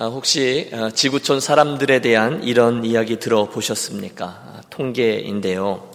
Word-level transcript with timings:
아, 0.00 0.06
혹시 0.06 0.70
어, 0.72 0.90
지구촌 0.90 1.40
사람들에 1.40 2.00
대한 2.00 2.44
이런 2.44 2.84
이야기 2.84 3.18
들어보셨습니까? 3.18 4.24
아, 4.26 4.60
통계인데요. 4.70 5.90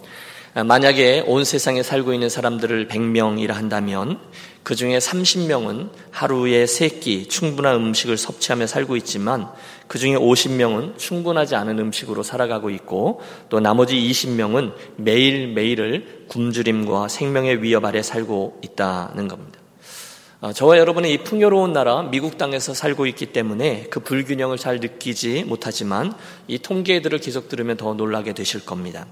아, 0.52 0.62
만약에 0.62 1.24
온 1.26 1.42
세상에 1.42 1.82
살고 1.82 2.12
있는 2.12 2.28
사람들을 2.28 2.88
100명이라 2.88 3.52
한다면 3.52 4.18
그 4.62 4.74
중에 4.74 4.98
30명은 4.98 5.88
하루에 6.10 6.66
3끼 6.66 7.30
충분한 7.30 7.76
음식을 7.76 8.18
섭취하며 8.18 8.66
살고 8.66 8.96
있지만 8.98 9.48
그 9.86 9.98
중에 9.98 10.16
50명은 10.16 10.98
충분하지 10.98 11.56
않은 11.56 11.78
음식으로 11.78 12.22
살아가고 12.22 12.68
있고 12.68 13.22
또 13.48 13.58
나머지 13.58 13.96
20명은 13.96 14.74
매일매일을 14.96 16.26
굶주림과 16.28 17.08
생명의 17.08 17.62
위협 17.62 17.86
아래 17.86 18.02
살고 18.02 18.60
있다는 18.62 19.28
겁니다. 19.28 19.63
어, 20.44 20.52
저와 20.52 20.76
여러분은 20.76 21.08
이 21.08 21.16
풍요로운 21.16 21.72
나라 21.72 22.02
미국 22.02 22.36
땅에서 22.36 22.74
살고 22.74 23.06
있기 23.06 23.32
때문에 23.32 23.86
그 23.88 24.00
불균형을 24.00 24.58
잘 24.58 24.78
느끼지 24.78 25.44
못하지만 25.44 26.12
이 26.48 26.58
통계들을 26.58 27.18
계속 27.18 27.48
들으면 27.48 27.78
더 27.78 27.94
놀라게 27.94 28.34
되실 28.34 28.62
겁니다. 28.66 29.06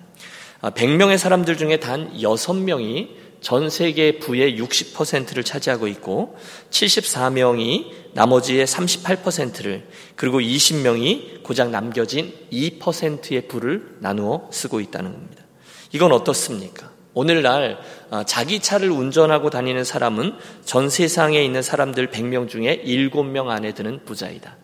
100명의 0.60 1.14
어, 1.14 1.16
사람들 1.16 1.56
중에 1.56 1.78
단 1.78 2.12
6명이 2.18 3.08
전 3.40 3.70
세계 3.70 4.18
부의 4.18 4.60
60%를 4.60 5.42
차지하고 5.42 5.88
있고 5.88 6.36
74명이 6.68 8.12
나머지의 8.12 8.66
38%를 8.66 9.88
그리고 10.16 10.38
20명이 10.38 11.42
고작 11.42 11.70
남겨진 11.70 12.34
2%의 12.52 13.48
부를 13.48 13.96
나누어 14.00 14.50
쓰고 14.52 14.80
있다는 14.80 15.12
겁니다. 15.12 15.42
이건 15.92 16.12
어떻습니까? 16.12 16.91
오늘날 17.14 17.78
어, 18.10 18.22
자기 18.24 18.60
차를 18.60 18.90
운전하고 18.90 19.50
다니는 19.50 19.84
사람은 19.84 20.34
전 20.64 20.88
세상에 20.88 21.44
있는 21.44 21.62
사람들 21.62 22.08
100명 22.10 22.48
중에 22.48 22.82
7명 22.84 23.48
안에 23.48 23.72
드는 23.72 24.04
부자이다. 24.04 24.56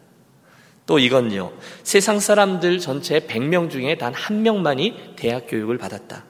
또 0.87 0.98
이건요. 0.98 1.52
세상 1.83 2.19
사람들 2.19 2.79
전체 2.79 3.21
100명 3.21 3.71
중에 3.71 3.99
단 3.99 4.15
한 4.15 4.43
명만이 4.43 5.15
대학 5.16 5.46
교육을 5.46 5.76
받았다. 5.76 6.24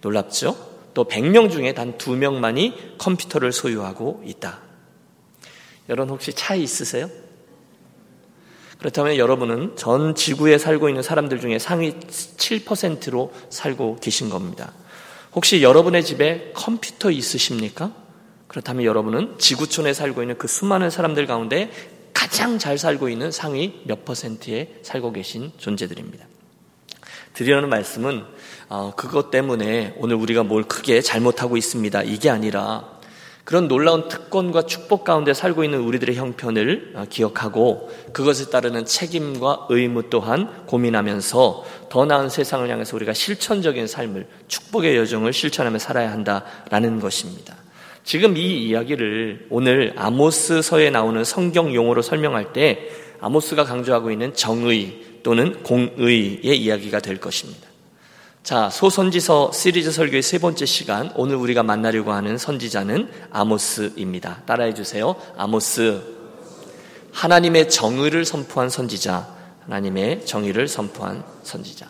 놀랍죠? 0.00 0.56
또 0.94 1.04
100명 1.04 1.50
중에 1.50 1.74
단 1.74 1.98
2명만이 1.98 2.98
컴퓨터를 2.98 3.52
소유하고 3.52 4.22
있다. 4.24 4.60
여러분 5.88 6.14
혹시 6.14 6.32
차 6.32 6.54
있으세요? 6.54 7.10
그렇다면 8.78 9.16
여러분은 9.16 9.76
전 9.76 10.14
지구에 10.14 10.56
살고 10.56 10.88
있는 10.88 11.02
사람들 11.02 11.40
중에 11.40 11.58
상위 11.58 11.92
7%로 11.92 13.32
살고 13.50 13.96
계신 14.00 14.30
겁니다. 14.30 14.72
혹시 15.34 15.62
여러분의 15.62 16.04
집에 16.04 16.52
컴퓨터 16.54 17.10
있으십니까? 17.10 17.92
그렇다면 18.48 18.84
여러분은 18.84 19.38
지구촌에 19.38 19.92
살고 19.92 20.22
있는 20.22 20.36
그 20.36 20.48
수많은 20.48 20.90
사람들 20.90 21.26
가운데 21.26 21.70
가장 22.12 22.58
잘 22.58 22.78
살고 22.78 23.08
있는 23.08 23.30
상위 23.30 23.80
몇 23.84 24.04
퍼센트에 24.04 24.80
살고 24.82 25.12
계신 25.12 25.52
존재들입니다. 25.56 26.26
드리려는 27.34 27.68
말씀은 27.68 28.24
어, 28.68 28.92
그것 28.96 29.30
때문에 29.30 29.94
오늘 29.98 30.16
우리가 30.16 30.42
뭘 30.42 30.64
크게 30.64 31.00
잘못하고 31.00 31.56
있습니다. 31.56 32.02
이게 32.02 32.28
아니라 32.28 32.99
그런 33.50 33.66
놀라운 33.66 34.06
특권과 34.06 34.62
축복 34.62 35.02
가운데 35.02 35.34
살고 35.34 35.64
있는 35.64 35.80
우리들의 35.80 36.14
형편을 36.14 36.92
어, 36.94 37.04
기억하고 37.10 37.90
그것에 38.12 38.48
따르는 38.48 38.84
책임과 38.84 39.66
의무 39.70 40.08
또한 40.08 40.64
고민하면서 40.66 41.64
더 41.88 42.04
나은 42.04 42.28
세상을 42.28 42.70
향해서 42.70 42.94
우리가 42.94 43.12
실천적인 43.12 43.88
삶을 43.88 44.28
축복의 44.46 44.96
여정을 44.98 45.32
실천하며 45.32 45.80
살아야 45.80 46.12
한다라는 46.12 47.00
것입니다. 47.00 47.56
지금 48.04 48.36
이 48.36 48.68
이야기를 48.68 49.48
오늘 49.50 49.94
아모스서에 49.96 50.90
나오는 50.90 51.24
성경 51.24 51.74
용어로 51.74 52.02
설명할 52.02 52.52
때 52.52 52.88
아모스가 53.20 53.64
강조하고 53.64 54.12
있는 54.12 54.32
정의 54.32 55.02
또는 55.24 55.60
공의의 55.64 56.56
이야기가 56.56 57.00
될 57.00 57.18
것입니다. 57.18 57.69
자, 58.42 58.70
소선지서 58.70 59.52
시리즈 59.52 59.92
설교의 59.92 60.22
세 60.22 60.38
번째 60.38 60.64
시간, 60.64 61.12
오늘 61.14 61.36
우리가 61.36 61.62
만나려고 61.62 62.12
하는 62.12 62.38
선지자는 62.38 63.08
아모스입니다. 63.30 64.42
따라해 64.46 64.72
주세요. 64.72 65.14
아모스. 65.36 66.00
하나님의 67.12 67.68
정의를 67.68 68.24
선포한 68.24 68.70
선지자, 68.70 69.28
하나님의 69.64 70.24
정의를 70.24 70.68
선포한 70.68 71.22
선지자. 71.42 71.86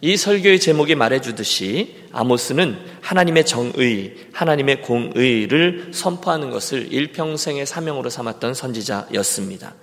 이 0.00 0.16
설교의 0.16 0.60
제목이 0.60 0.94
말해주듯이 0.94 2.04
아모스는 2.12 2.78
하나님의 3.00 3.44
정의, 3.44 4.14
하나님의 4.32 4.82
공의를 4.82 5.90
선포하는 5.92 6.50
것을 6.50 6.92
일평생의 6.92 7.66
사명으로 7.66 8.08
삼았던 8.08 8.54
선지자였습니다. 8.54 9.74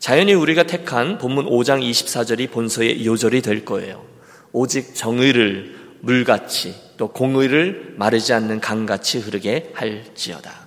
자연히 0.00 0.34
우리가 0.34 0.64
택한 0.64 1.18
본문 1.18 1.46
5장 1.46 1.80
24절이 1.88 2.50
본서의 2.50 3.06
요절이 3.06 3.42
될 3.42 3.64
거예요. 3.64 4.12
오직 4.52 4.94
정의를 4.94 5.76
물같이 6.00 6.74
또 6.96 7.08
공의를 7.08 7.94
마르지 7.96 8.32
않는 8.32 8.60
강같이 8.60 9.18
흐르게 9.18 9.72
할지어다. 9.74 10.62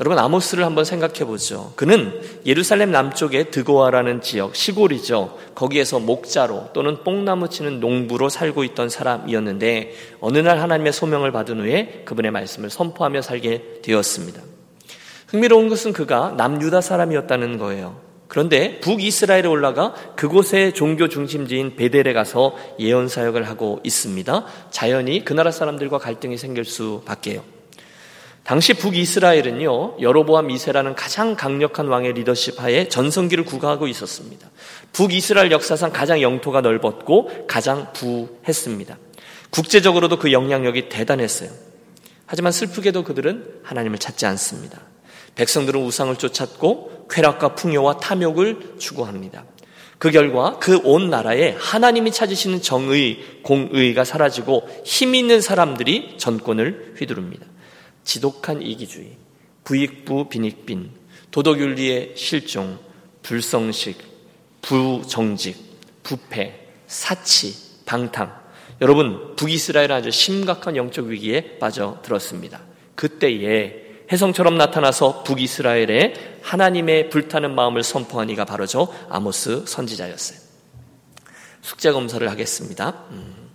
여러분 0.00 0.18
아모스를 0.18 0.64
한번 0.64 0.84
생각해 0.84 1.24
보죠. 1.24 1.72
그는 1.76 2.20
예루살렘 2.44 2.90
남쪽의 2.90 3.52
드고아라는 3.52 4.22
지역 4.22 4.56
시골이죠. 4.56 5.38
거기에서 5.54 6.00
목자로 6.00 6.70
또는 6.72 7.04
뽕나무 7.04 7.48
치는 7.48 7.78
농부로 7.78 8.28
살고 8.28 8.64
있던 8.64 8.88
사람이었는데 8.88 9.94
어느 10.20 10.38
날 10.38 10.58
하나님의 10.58 10.92
소명을 10.92 11.30
받은 11.30 11.60
후에 11.60 12.02
그분의 12.06 12.32
말씀을 12.32 12.70
선포하며 12.70 13.22
살게 13.22 13.82
되었습니다. 13.82 14.42
흥미로운 15.28 15.68
것은 15.68 15.92
그가 15.92 16.34
남유다 16.36 16.80
사람이었다는 16.80 17.58
거예요. 17.58 18.00
그런데 18.28 18.80
북이스라엘에 18.80 19.46
올라가 19.46 19.94
그곳의 20.16 20.74
종교 20.74 21.08
중심지인 21.08 21.76
베델에 21.76 22.12
가서 22.12 22.56
예언 22.78 23.08
사역을 23.08 23.48
하고 23.48 23.80
있습니다. 23.84 24.46
자연히 24.70 25.24
그 25.24 25.32
나라 25.32 25.50
사람들과 25.50 25.98
갈등이 25.98 26.36
생길 26.38 26.64
수밖에요. 26.64 27.44
당시 28.44 28.74
북이스라엘은요, 28.74 29.96
여로보암 30.02 30.48
미세라는 30.48 30.94
가장 30.94 31.34
강력한 31.34 31.86
왕의 31.88 32.12
리더십 32.12 32.62
하에 32.62 32.88
전성기를 32.88 33.44
구가하고 33.44 33.88
있었습니다. 33.88 34.50
북이스라엘 34.92 35.50
역사상 35.50 35.92
가장 35.92 36.20
영토가 36.20 36.60
넓었고 36.60 37.46
가장 37.46 37.92
부했습니다. 37.94 38.98
국제적으로도 39.48 40.18
그 40.18 40.32
영향력이 40.32 40.90
대단했어요. 40.90 41.50
하지만 42.26 42.52
슬프게도 42.52 43.04
그들은 43.04 43.60
하나님을 43.62 43.98
찾지 43.98 44.26
않습니다. 44.26 44.80
백성들은 45.34 45.80
우상을 45.82 46.16
쫓았고 46.16 47.08
쾌락과 47.10 47.54
풍요와 47.54 47.98
탐욕을 47.98 48.76
추구합니다. 48.78 49.44
그 49.98 50.10
결과 50.10 50.58
그 50.58 50.80
온 50.84 51.08
나라에 51.08 51.56
하나님이 51.58 52.12
찾으시는 52.12 52.62
정의, 52.62 53.18
공의가 53.42 54.04
사라지고 54.04 54.68
힘 54.84 55.14
있는 55.14 55.40
사람들이 55.40 56.16
전권을 56.18 56.94
휘두릅니다. 56.98 57.46
지독한 58.04 58.60
이기주의, 58.60 59.16
부익부 59.64 60.28
빈익빈, 60.28 60.90
도덕윤리의 61.30 62.14
실종, 62.16 62.78
불성식, 63.22 63.98
부정직, 64.60 65.56
부패, 66.02 66.68
사치, 66.86 67.54
방탕. 67.86 68.44
여러분, 68.82 69.34
북이스라엘은 69.36 69.90
아주 69.90 70.10
심각한 70.10 70.76
영적 70.76 71.06
위기에 71.06 71.58
빠져들었습니다. 71.58 72.60
그때에 72.94 73.83
해성처럼 74.14 74.56
나타나서 74.56 75.24
북이스라엘에 75.24 76.38
하나님의 76.42 77.10
불타는 77.10 77.54
마음을 77.54 77.82
선포한 77.82 78.30
이가 78.30 78.44
바로 78.44 78.64
저 78.64 78.86
아모스 79.10 79.64
선지자였어요. 79.66 80.38
숙제 81.62 81.90
검사를 81.90 82.28
하겠습니다. 82.30 82.94
음, 83.10 83.50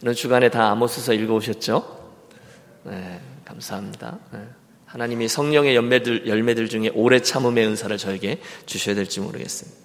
이런 0.00 0.14
주간에 0.14 0.50
다 0.50 0.70
아모스서 0.70 1.14
읽어오셨죠? 1.14 2.12
네, 2.84 3.20
감사합니다. 3.44 4.18
네. 4.32 4.38
하나님이 4.86 5.26
성령의 5.26 5.74
열매들, 5.74 6.28
열매들 6.28 6.68
중에 6.68 6.90
오래 6.94 7.20
참음의 7.20 7.66
은사를 7.66 7.96
저에게 7.98 8.40
주셔야 8.66 8.94
될지 8.94 9.18
모르겠습니다. 9.18 9.76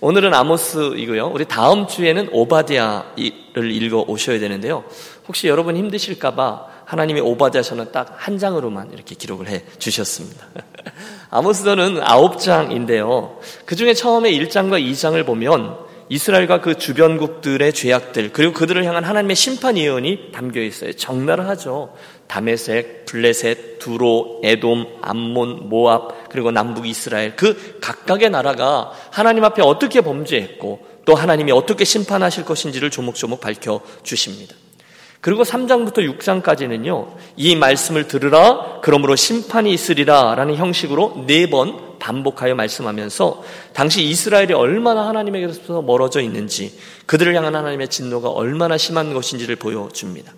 오늘은 0.00 0.32
아모스이고요. 0.32 1.28
우리 1.28 1.44
다음 1.46 1.88
주에는 1.88 2.28
오바디아를 2.30 3.72
읽어 3.72 4.04
오셔야 4.06 4.38
되는데요. 4.38 4.84
혹시 5.26 5.48
여러분 5.48 5.76
힘드실까봐 5.76 6.71
하나님이 6.92 7.20
오바디아서는 7.20 7.90
딱 7.90 8.12
한 8.22 8.38
장으로만 8.38 8.92
이렇게 8.92 9.16
기록을 9.16 9.48
해 9.48 9.62
주셨습니다. 9.78 10.46
아모스서는 11.30 12.00
아홉 12.02 12.38
장인데요. 12.38 13.40
그 13.64 13.74
중에 13.74 13.94
처음에 13.94 14.30
1장과 14.30 14.80
2장을 14.80 15.26
보면 15.26 15.76
이스라엘과 16.08 16.60
그 16.60 16.78
주변국들의 16.78 17.72
죄악들 17.72 18.32
그리고 18.32 18.52
그들을 18.52 18.84
향한 18.84 19.02
하나님의 19.02 19.34
심판 19.34 19.76
예언이 19.76 20.30
담겨 20.32 20.60
있어요. 20.60 20.92
적나라하죠. 20.92 21.94
다메색, 22.28 23.06
블레셋, 23.06 23.80
두로, 23.80 24.40
에돔, 24.44 24.98
암몬, 25.02 25.68
모압 25.68 26.28
그리고 26.28 26.52
남북 26.52 26.86
이스라엘 26.86 27.34
그 27.34 27.80
각각의 27.80 28.30
나라가 28.30 28.92
하나님 29.10 29.42
앞에 29.44 29.62
어떻게 29.62 30.00
범죄했고 30.00 30.86
또 31.06 31.14
하나님이 31.16 31.50
어떻게 31.50 31.84
심판하실 31.84 32.44
것인지를 32.44 32.90
조목조목 32.90 33.40
밝혀 33.40 33.80
주십니다. 34.04 34.54
그리고 35.22 35.44
3장부터 35.44 35.98
6장까지는요, 36.18 37.14
이 37.36 37.54
말씀을 37.54 38.08
들으라, 38.08 38.80
그러므로 38.82 39.14
심판이 39.16 39.72
있으리라 39.72 40.34
라는 40.34 40.56
형식으로 40.56 41.24
네 41.26 41.46
번 41.46 41.92
반복하여 42.00 42.56
말씀하면서 42.56 43.44
당시 43.72 44.02
이스라엘이 44.02 44.52
얼마나 44.54 45.06
하나님에게서 45.06 45.82
멀어져 45.82 46.20
있는지 46.20 46.76
그들을 47.06 47.32
향한 47.36 47.54
하나님의 47.54 47.88
진노가 47.88 48.28
얼마나 48.28 48.76
심한 48.76 49.14
것인지를 49.14 49.54
보여줍니다. 49.54 50.32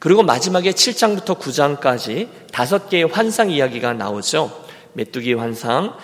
그리고 0.00 0.24
마지막에 0.24 0.72
7장부터 0.72 1.38
9장까지 1.38 2.28
다섯 2.50 2.88
개의 2.88 3.04
환상 3.04 3.50
이야기가 3.50 3.92
나오죠. 3.92 4.67
메뚜기 4.94 5.34
환상, 5.34 5.96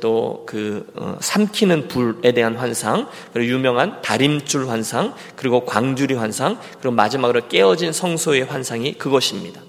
또그 0.00 0.86
어, 0.94 1.16
삼키는 1.20 1.88
불에 1.88 2.32
대한 2.32 2.56
환상, 2.56 3.08
그리고 3.32 3.52
유명한 3.52 4.00
다림줄 4.02 4.68
환상, 4.68 5.14
그리고 5.34 5.64
광주리 5.64 6.14
환상, 6.14 6.58
그리고 6.80 6.94
마지막으로 6.94 7.48
깨어진 7.48 7.92
성소의 7.92 8.44
환상이 8.44 8.94
그것입니다. 8.94 9.60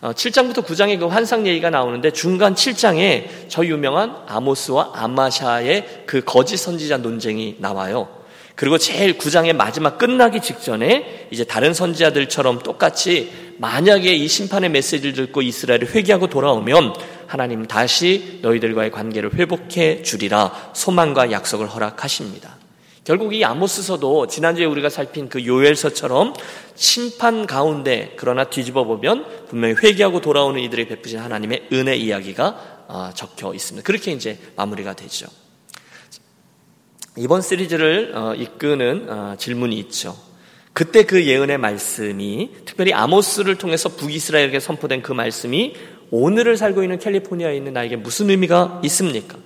7장부터 0.00 0.58
어, 0.58 0.62
9장의 0.62 0.98
그 0.98 1.06
환상 1.06 1.46
얘기가 1.46 1.70
나오는데 1.70 2.12
중간 2.12 2.54
7장에 2.54 3.48
저 3.48 3.64
유명한 3.64 4.14
아모스와 4.26 4.92
아마샤의 4.94 6.04
그 6.06 6.22
거짓 6.24 6.58
선지자 6.58 6.98
논쟁이 6.98 7.56
나와요. 7.58 8.08
그리고 8.56 8.78
제일 8.78 9.18
9장의 9.18 9.54
마지막 9.54 9.98
끝나기 9.98 10.40
직전에 10.40 11.28
이제 11.30 11.44
다른 11.44 11.74
선지자들처럼 11.74 12.60
똑같이 12.60 13.30
만약에 13.58 14.12
이 14.14 14.26
심판의 14.26 14.70
메시지를 14.70 15.12
듣고 15.12 15.42
이스라엘을 15.42 15.94
회개하고 15.94 16.28
돌아오면 16.28 16.94
하나님 17.26 17.66
다시 17.66 18.38
너희들과의 18.42 18.90
관계를 18.90 19.34
회복해 19.34 20.02
주리라 20.02 20.70
소망과 20.74 21.30
약속을 21.30 21.68
허락하십니다. 21.68 22.56
결국 23.06 23.34
이 23.34 23.44
아모스서도 23.44 24.26
지난주에 24.26 24.64
우리가 24.64 24.88
살핀 24.88 25.28
그 25.28 25.46
요엘서처럼 25.46 26.34
심판 26.74 27.46
가운데 27.46 28.14
그러나 28.16 28.44
뒤집어 28.44 28.82
보면 28.82 29.46
분명히 29.48 29.76
회개하고 29.80 30.20
돌아오는 30.20 30.60
이들의 30.60 30.88
베푸신 30.88 31.20
하나님의 31.20 31.68
은혜 31.72 31.94
이야기가 31.94 32.84
어, 32.88 33.10
적혀 33.14 33.54
있습니다. 33.54 33.86
그렇게 33.86 34.10
이제 34.10 34.38
마무리가 34.56 34.94
되죠. 34.94 35.26
이번 37.16 37.42
시리즈를 37.42 38.12
어, 38.14 38.34
이끄는 38.34 39.06
어, 39.08 39.36
질문이 39.38 39.78
있죠. 39.78 40.16
그때 40.72 41.04
그 41.04 41.24
예언의 41.24 41.58
말씀이 41.58 42.50
특별히 42.66 42.92
아모스를 42.92 43.56
통해서 43.56 43.88
북이스라엘에게 43.88 44.60
선포된 44.60 45.00
그 45.00 45.12
말씀이 45.12 45.74
오늘을 46.10 46.56
살고 46.56 46.82
있는 46.82 46.98
캘리포니아에 46.98 47.56
있는 47.56 47.72
나에게 47.72 47.96
무슨 47.96 48.30
의미가 48.30 48.80
있습니까? 48.84 49.36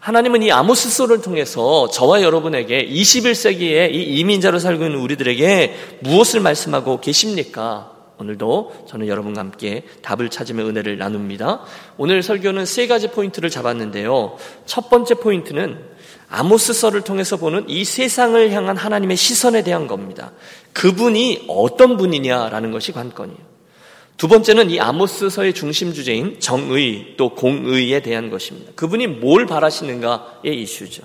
하나님은 0.00 0.42
이 0.42 0.50
아모스서를 0.50 1.20
통해서 1.20 1.88
저와 1.90 2.22
여러분에게 2.22 2.86
21세기에 2.88 3.92
이 3.92 4.02
이민자로 4.18 4.58
살고 4.58 4.86
있는 4.86 4.98
우리들에게 4.98 5.98
무엇을 6.00 6.40
말씀하고 6.40 7.00
계십니까? 7.00 7.92
오늘도 8.18 8.86
저는 8.88 9.08
여러분과 9.08 9.40
함께 9.40 9.84
답을 10.02 10.28
찾으며 10.28 10.66
은혜를 10.66 10.98
나눕니다. 10.98 11.62
오늘 11.96 12.22
설교는 12.22 12.66
세 12.66 12.86
가지 12.86 13.08
포인트를 13.08 13.48
잡았는데요. 13.50 14.36
첫 14.66 14.90
번째 14.90 15.14
포인트는 15.14 15.78
아모스서를 16.28 17.02
통해서 17.02 17.36
보는 17.36 17.68
이 17.68 17.84
세상을 17.84 18.52
향한 18.52 18.76
하나님의 18.76 19.16
시선에 19.16 19.62
대한 19.62 19.86
겁니다. 19.86 20.32
그분이 20.72 21.46
어떤 21.48 21.96
분이냐라는 21.96 22.72
것이 22.72 22.92
관건이에요. 22.92 23.50
두 24.20 24.28
번째는 24.28 24.68
이 24.68 24.78
아모스서의 24.78 25.54
중심 25.54 25.94
주제인 25.94 26.38
정의 26.40 27.14
또 27.16 27.34
공의에 27.34 28.00
대한 28.00 28.28
것입니다. 28.28 28.70
그분이 28.76 29.06
뭘 29.06 29.46
바라시는가의 29.46 30.60
이슈죠. 30.60 31.04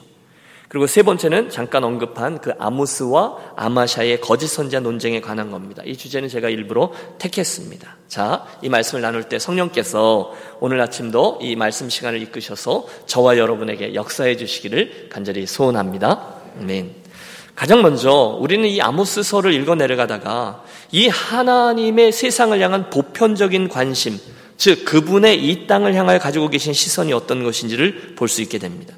그리고 0.67 0.85
세 0.85 1.01
번째는 1.01 1.49
잠깐 1.49 1.85
언급한 1.85 2.41
그 2.41 2.51
아모스와 2.59 3.53
아마샤의 3.55 4.19
거짓 4.19 4.47
선자 4.47 4.81
논쟁에 4.81 5.21
관한 5.21 5.49
겁니다. 5.49 5.81
이 5.85 5.95
주제는 5.95 6.27
제가 6.27 6.49
일부러 6.49 6.91
택했습니다. 7.17 7.95
자, 8.09 8.45
이 8.61 8.67
말씀을 8.67 9.01
나눌 9.01 9.23
때 9.23 9.39
성령께서 9.39 10.33
오늘 10.59 10.81
아침도 10.81 11.39
이 11.41 11.55
말씀 11.55 11.89
시간을 11.89 12.21
이끄셔서 12.21 12.85
저와 13.05 13.37
여러분에게 13.37 13.93
역사해 13.93 14.35
주시기를 14.35 15.07
간절히 15.09 15.45
소원합니다. 15.45 16.41
아멘. 16.59 17.04
가장 17.55 17.81
먼저 17.81 18.37
우리는 18.39 18.67
이 18.67 18.81
아모스서를 18.81 19.53
읽어 19.53 19.75
내려가다가 19.75 20.63
이 20.91 21.07
하나님의 21.07 22.11
세상을 22.11 22.59
향한 22.59 22.89
보편적인 22.89 23.69
관심, 23.69 24.19
즉 24.57 24.83
그분의 24.85 25.43
이 25.43 25.65
땅을 25.67 25.95
향하여 25.95 26.19
가지고 26.19 26.49
계신 26.49 26.73
시선이 26.73 27.13
어떤 27.13 27.43
것인지를 27.43 28.15
볼 28.15 28.27
수 28.27 28.41
있게 28.41 28.57
됩니다. 28.57 28.93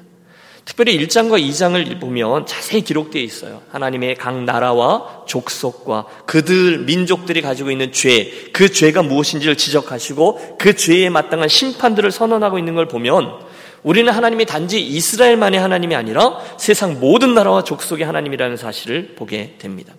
특별히 0.64 0.98
1장과 0.98 1.40
2장을 1.40 1.98
보면 1.98 2.44
자세히 2.44 2.82
기록되어 2.82 3.22
있어요. 3.22 3.62
하나님의 3.70 4.16
각 4.16 4.44
나라와 4.44 5.22
족속과 5.26 6.04
그들 6.26 6.80
민족들이 6.80 7.40
가지고 7.40 7.70
있는 7.70 7.90
죄, 7.90 8.50
그 8.52 8.70
죄가 8.70 9.02
무엇인지를 9.02 9.56
지적하시고 9.56 10.58
그 10.58 10.76
죄에 10.76 11.08
마땅한 11.08 11.48
심판들을 11.48 12.10
선언하고 12.10 12.58
있는 12.58 12.74
걸 12.74 12.86
보면 12.86 13.47
우리는 13.82 14.12
하나님이 14.12 14.44
단지 14.46 14.80
이스라엘만의 14.80 15.60
하나님이 15.60 15.94
아니라 15.94 16.38
세상 16.56 17.00
모든 17.00 17.34
나라와 17.34 17.64
족속의 17.64 18.04
하나님이라는 18.04 18.56
사실을 18.56 19.14
보게 19.14 19.56
됩니다. 19.58 19.94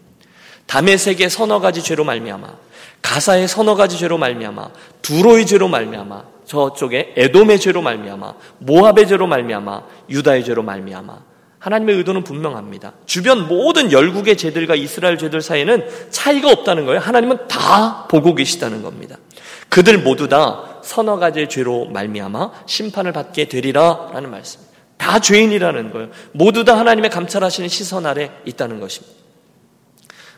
다메섹의 0.67 1.29
서너 1.29 1.59
가지 1.59 1.81
죄로 1.81 2.03
말미암아, 2.03 2.47
가사의 3.01 3.47
서너 3.47 3.75
가지 3.75 3.97
죄로 3.97 4.17
말미암아, 4.17 4.69
두로의 5.01 5.45
죄로 5.45 5.67
말미암아, 5.67 6.23
저쪽에 6.45 7.13
에돔의 7.15 7.59
죄로 7.59 7.81
말미암아, 7.81 8.33
모압의 8.59 9.07
죄로 9.07 9.27
말미암아, 9.27 9.81
유다의 10.09 10.43
죄로 10.43 10.63
말미암아. 10.63 11.29
하나님의 11.59 11.97
의도는 11.97 12.23
분명합니다. 12.23 12.93
주변 13.05 13.47
모든 13.47 13.91
열국의 13.91 14.37
죄들과 14.37 14.75
이스라엘 14.75 15.17
죄들 15.17 15.41
사이에는 15.41 15.87
차이가 16.09 16.49
없다는 16.51 16.85
거예요. 16.85 17.01
하나님은 17.01 17.47
다 17.47 18.07
보고 18.07 18.33
계시다는 18.33 18.81
겁니다. 18.81 19.17
그들 19.67 19.99
모두 19.99 20.27
다 20.27 20.68
서너 20.89 21.19
가지의 21.19 21.49
죄로 21.49 21.85
말미암아 21.85 22.63
심판을 22.65 23.11
받게 23.11 23.47
되리라라는 23.47 24.31
말씀. 24.31 24.59
다 24.97 25.19
죄인이라는 25.19 25.91
거예요. 25.91 26.09
모두 26.31 26.65
다 26.65 26.79
하나님의 26.79 27.11
감찰하시는 27.11 27.69
시선 27.69 28.07
아래 28.07 28.31
있다는 28.43 28.79
것입니다. 28.79 29.15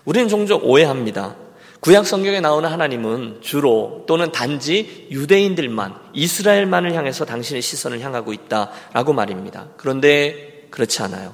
우리는 0.03 0.27
종종 0.27 0.59
오해합니다. 0.62 1.38
구약 1.80 2.06
성경에 2.06 2.42
나오는 2.42 2.69
하나님은 2.69 3.38
주로 3.39 4.03
또는 4.07 4.33
단지 4.33 5.07
유대인들만 5.09 5.95
이스라엘만을 6.13 6.95
향해서 6.95 7.24
당신의 7.24 7.62
시선을 7.62 8.01
향하고 8.01 8.33
있다라고 8.33 9.13
말입니다. 9.13 9.69
그런데 9.77 10.68
그렇지 10.69 11.01
않아요. 11.04 11.33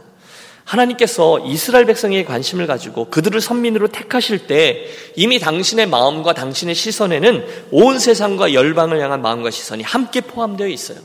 하나님께서 0.67 1.39
이스라엘 1.45 1.85
백성에게 1.85 2.25
관심을 2.25 2.67
가지고 2.67 3.05
그들을 3.05 3.39
선민으로 3.39 3.87
택하실 3.87 4.47
때 4.47 4.85
이미 5.15 5.39
당신의 5.39 5.87
마음과 5.87 6.33
당신의 6.33 6.75
시선에는 6.75 7.45
온 7.71 7.99
세상과 7.99 8.53
열방을 8.53 8.99
향한 8.99 9.21
마음과 9.21 9.49
시선이 9.49 9.83
함께 9.83 10.21
포함되어 10.21 10.67
있어요. 10.67 10.99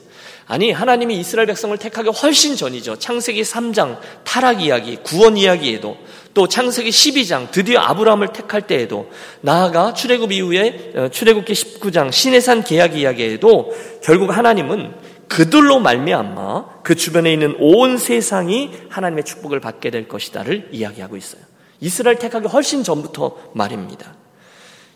아니, 0.48 0.72
하나님이 0.72 1.16
이스라엘 1.18 1.46
백성을 1.46 1.76
택하기 1.78 2.10
훨씬 2.10 2.56
전이죠. 2.56 2.96
창세기 2.96 3.42
3장 3.42 3.98
타락 4.24 4.60
이야기, 4.62 4.96
구원 4.96 5.36
이야기에도 5.36 5.96
또 6.34 6.48
창세기 6.48 6.90
12장 6.90 7.50
드디어 7.52 7.80
아브라함을 7.80 8.32
택할 8.32 8.66
때에도 8.66 9.10
나아가 9.40 9.94
출애굽 9.94 10.32
이후에 10.32 10.92
어, 10.96 11.08
출애굽기 11.10 11.52
19장 11.52 12.10
신해산 12.10 12.64
계약 12.64 12.96
이야기에도 12.96 13.72
결국 14.02 14.36
하나님은 14.36 14.92
그들로 15.32 15.80
말미암아 15.80 16.82
그 16.82 16.94
주변에 16.94 17.32
있는 17.32 17.56
온 17.58 17.96
세상이 17.96 18.70
하나님의 18.90 19.24
축복을 19.24 19.60
받게 19.60 19.88
될 19.88 20.06
것이다를 20.06 20.68
이야기하고 20.72 21.16
있어요. 21.16 21.40
이스라엘 21.80 22.18
택하기 22.18 22.48
훨씬 22.48 22.84
전부터 22.84 23.52
말입니다. 23.54 24.14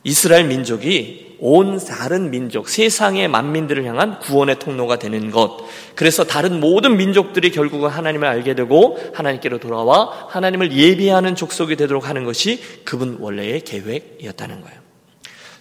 이스라엘 0.04 0.44
민족이 0.44 1.38
온 1.40 1.78
다른 1.78 2.30
민족, 2.30 2.68
세상의 2.68 3.28
만민들을 3.28 3.86
향한 3.86 4.20
구원의 4.20 4.58
통로가 4.58 4.98
되는 4.98 5.30
것. 5.30 5.56
그래서 5.94 6.22
다른 6.24 6.60
모든 6.60 6.98
민족들이 6.98 7.50
결국은 7.50 7.88
하나님을 7.88 8.28
알게 8.28 8.54
되고 8.54 8.98
하나님께로 9.14 9.58
돌아와 9.58 10.26
하나님을 10.28 10.70
예비하는 10.72 11.34
족속이 11.34 11.76
되도록 11.76 12.10
하는 12.10 12.24
것이 12.24 12.60
그분 12.84 13.16
원래의 13.20 13.62
계획이었다는 13.62 14.60
거예요. 14.60 14.80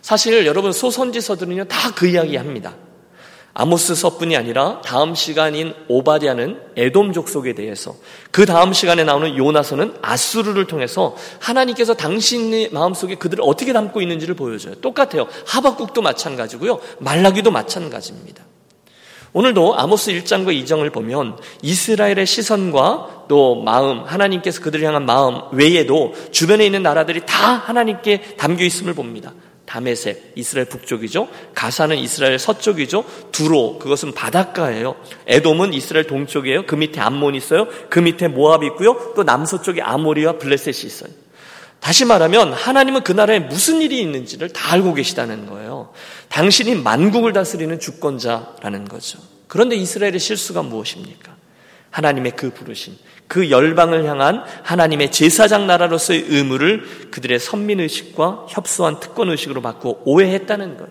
사실 0.02 0.46
여러분 0.46 0.74
소선지서들은요 0.74 1.64
다 1.66 1.96
그 1.96 2.08
이야기 2.08 2.36
합니다. 2.36 2.76
아모스서뿐이 3.56 4.36
아니라 4.36 4.82
다음 4.82 5.16
시간인 5.16 5.74
오바디아는 5.88 6.60
에돔 6.76 7.14
족속에 7.14 7.56
대해서 7.56 7.96
그 8.30 8.46
다음 8.46 8.74
시간에 8.74 9.06
나오는 9.06 9.38
요나서는 9.38 9.96
아수르를 10.02 10.68
통해서 10.68 11.16
하나님께서 11.40 11.94
당신의 11.94 12.72
마음속에 12.74 13.16
그들을 13.16 13.42
어떻게 13.48 13.72
담고 13.72 14.02
있는지를 14.02 14.36
보여줘요. 14.36 14.76
똑같아요. 14.76 15.28
하박국도 15.48 16.02
마찬가지고요. 16.02 16.82
말라기도 17.00 17.50
마찬가지입니다. 17.50 18.44
오늘도 19.32 19.78
아모스 19.78 20.12
1장과 20.12 20.48
2장을 20.64 20.92
보면 20.92 21.38
이스라엘의 21.62 22.26
시선과 22.26 23.26
또 23.30 23.64
마음, 23.64 24.04
하나님께서 24.04 24.62
그들을 24.62 24.86
향한 24.86 25.06
마음 25.06 25.42
외에도 25.54 26.14
주변에 26.32 26.66
있는 26.66 26.84
나라들이 26.84 27.22
다 27.26 27.56
하나님께 27.56 28.36
담겨 28.38 28.66
있음을 28.66 28.94
봅니다. 28.94 29.34
다메섹 29.66 30.34
이스라엘 30.36 30.68
북쪽이죠. 30.68 31.28
가사는 31.54 31.98
이스라엘 31.98 32.38
서쪽이죠. 32.40 33.04
두로 33.32 33.80
그것은 33.80 34.14
바닷가예요. 34.14 34.96
에돔은 35.28 35.74
이스라엘 35.74 36.06
동쪽이에요. 36.08 36.66
그 36.66 36.76
밑에 36.76 37.02
암몬 37.02 37.36
있어요. 37.36 37.68
그 37.90 38.00
밑에 38.00 38.28
모압이 38.28 38.68
있고요. 38.68 39.14
또 39.16 39.24
남서쪽에 39.24 39.82
아모리와 39.82 40.38
블레셋이 40.38 40.86
있어요. 40.86 41.12
다시 41.80 42.06
말하면 42.06 42.54
하나님은 42.54 43.04
그 43.04 43.12
나라에 43.12 43.40
무슨 43.40 43.82
일이 43.82 44.02
있는지를 44.02 44.50
다 44.50 44.74
알고 44.74 44.94
계시다는 44.96 45.46
거예요. 45.46 45.94
당신이 46.30 46.76
만국을 46.76 47.34
다스리는 47.34 47.80
주권자라는 47.80 48.88
거죠. 48.88 49.20
그런데 49.48 49.76
이스라엘의 49.76 50.20
실수가 50.20 50.64
무엇입니까? 50.64 51.36
하나님의 51.92 52.34
그 52.36 52.50
부르심, 52.50 52.98
그 53.28 53.50
열방을 53.50 54.06
향한 54.06 54.44
하나님의 54.64 55.12
제사장 55.12 55.68
나라로서의 55.68 56.26
의무를 56.28 57.10
그들의 57.12 57.40
선민의식과 57.40 58.48
협소한 58.50 59.00
특권의식으로 59.00 59.62
바꾸어 59.62 60.00
오해했다는 60.06 60.78
것. 60.78 60.88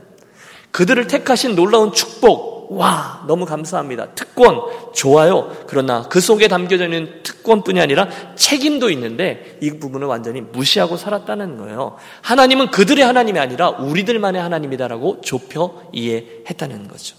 그들을 0.71 1.07
택하신 1.07 1.55
놀라운 1.55 1.93
축복, 1.93 2.73
와, 2.73 3.23
너무 3.29 3.47
감사합니다. 3.47 4.11
특권, 4.15 4.61
좋아요. 4.93 5.55
그러나 5.69 6.09
그 6.09 6.21
속에 6.21 6.49
담겨져 6.49 6.85
있는 6.85 7.23
특권뿐이 7.23 7.81
아니라 7.81 8.09
책임도 8.35 8.91
있는데 8.91 9.59
이 9.61 9.79
부분을 9.79 10.09
완전히 10.09 10.41
무시하고 10.41 10.97
살았다는 10.97 11.59
거예요. 11.59 11.97
하나님은 12.23 12.71
그들의 12.71 13.05
하나님이 13.05 13.39
아니라 13.39 13.71
우리들만의 13.71 14.41
하나님이다라고 14.43 15.21
좁혀 15.21 15.91
이해했다는 15.93 16.89
거죠. 16.89 17.17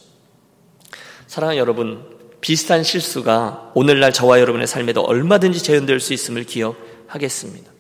사랑하는 1.28 1.58
여러분, 1.58 2.04
비슷한 2.46 2.84
실수가 2.84 3.72
오늘날 3.74 4.14
저와 4.14 4.40
여러분의 4.40 4.68
삶에도 4.68 5.02
얼마든지 5.02 5.64
재현될 5.64 6.00
수 6.00 6.14
있음을 6.14 6.44
기억하겠습니다. 6.44 7.72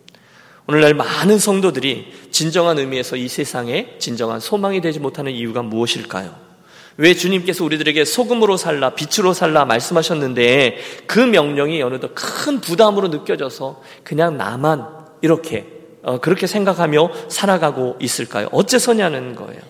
오늘날 0.66 0.96
많은 0.96 1.38
성도들이 1.38 2.12
진정한 2.32 2.80
의미에서 2.80 3.16
이 3.16 3.28
세상에 3.28 4.00
진정한 4.00 4.40
소망이 4.40 4.82
되지 4.82 5.00
못하는 5.00 5.34
이유가 5.34 5.62
무엇일까요? 5.62 6.36
왜 6.98 7.14
주님께서 7.14 7.64
우리들에게 7.64 8.06
소금으로 8.06 8.58
살라, 8.58 8.96
빛으로 8.96 9.34
살라 9.34 9.66
말씀하셨는데 9.66 10.80
그 11.06 11.20
명령이 11.20 11.84
어느덧 11.84 12.14
큰 12.16 12.60
부담으로 12.60 13.10
느껴져서 13.10 13.84
그냥 14.04 14.36
나만 14.36 14.88
이렇게, 15.22 15.68
어, 16.02 16.20
그렇게 16.20 16.48
생각하며 16.48 17.12
살아가고 17.28 17.98
있을까요? 18.00 18.48
어째서냐는 18.52 19.36
거예요. 19.36 19.62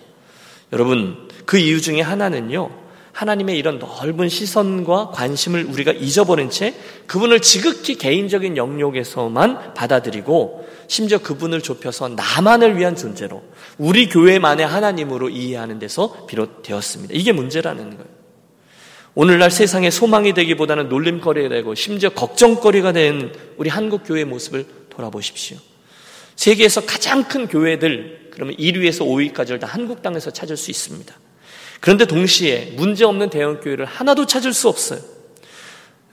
여러분, 0.72 1.28
그 1.44 1.58
이유 1.58 1.82
중에 1.82 2.00
하나는요, 2.00 2.85
하나님의 3.16 3.56
이런 3.56 3.78
넓은 3.78 4.28
시선과 4.28 5.08
관심을 5.12 5.64
우리가 5.64 5.92
잊어버린 5.92 6.50
채 6.50 6.74
그분을 7.06 7.40
지극히 7.40 7.96
개인적인 7.96 8.58
영역에서만 8.58 9.72
받아들이고 9.72 10.68
심지어 10.86 11.16
그분을 11.16 11.62
좁혀서 11.62 12.10
나만을 12.10 12.76
위한 12.76 12.94
존재로 12.94 13.42
우리 13.78 14.10
교회만의 14.10 14.66
하나님으로 14.66 15.30
이해하는 15.30 15.78
데서 15.78 16.26
비롯되었습니다. 16.26 17.14
이게 17.16 17.32
문제라는 17.32 17.96
거예요. 17.96 18.04
오늘날 19.14 19.50
세상의 19.50 19.90
소망이 19.90 20.34
되기보다는 20.34 20.90
놀림거리가 20.90 21.48
되고 21.48 21.74
심지어 21.74 22.10
걱정거리가 22.10 22.92
된 22.92 23.32
우리 23.56 23.70
한국 23.70 24.02
교회의 24.04 24.26
모습을 24.26 24.66
돌아보십시오. 24.90 25.56
세계에서 26.36 26.84
가장 26.84 27.24
큰 27.24 27.48
교회들 27.48 28.28
그러면 28.30 28.54
1위에서 28.56 29.06
5위까지를 29.06 29.58
다 29.58 29.66
한국 29.66 30.02
땅에서 30.02 30.30
찾을 30.30 30.58
수 30.58 30.70
있습니다. 30.70 31.14
그런데 31.80 32.06
동시에 32.06 32.72
문제없는 32.76 33.30
대형교회를 33.30 33.84
하나도 33.84 34.26
찾을 34.26 34.52
수 34.52 34.68
없어요. 34.68 35.00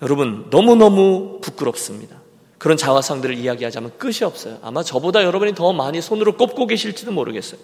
여러분, 0.02 0.48
너무너무 0.50 1.40
부끄럽습니다. 1.42 2.18
그런 2.58 2.78
자화상들을 2.78 3.38
이야기하자면 3.38 3.92
끝이 3.98 4.20
없어요. 4.22 4.58
아마 4.62 4.84
저보다 4.84 5.26
여러분이 5.26 5.54
더 5.54 5.74
많이 5.74 6.02
손으로 6.02 6.38
꼽고 6.38 6.66
계실지도 6.68 7.12
모르겠어요. 7.12 7.60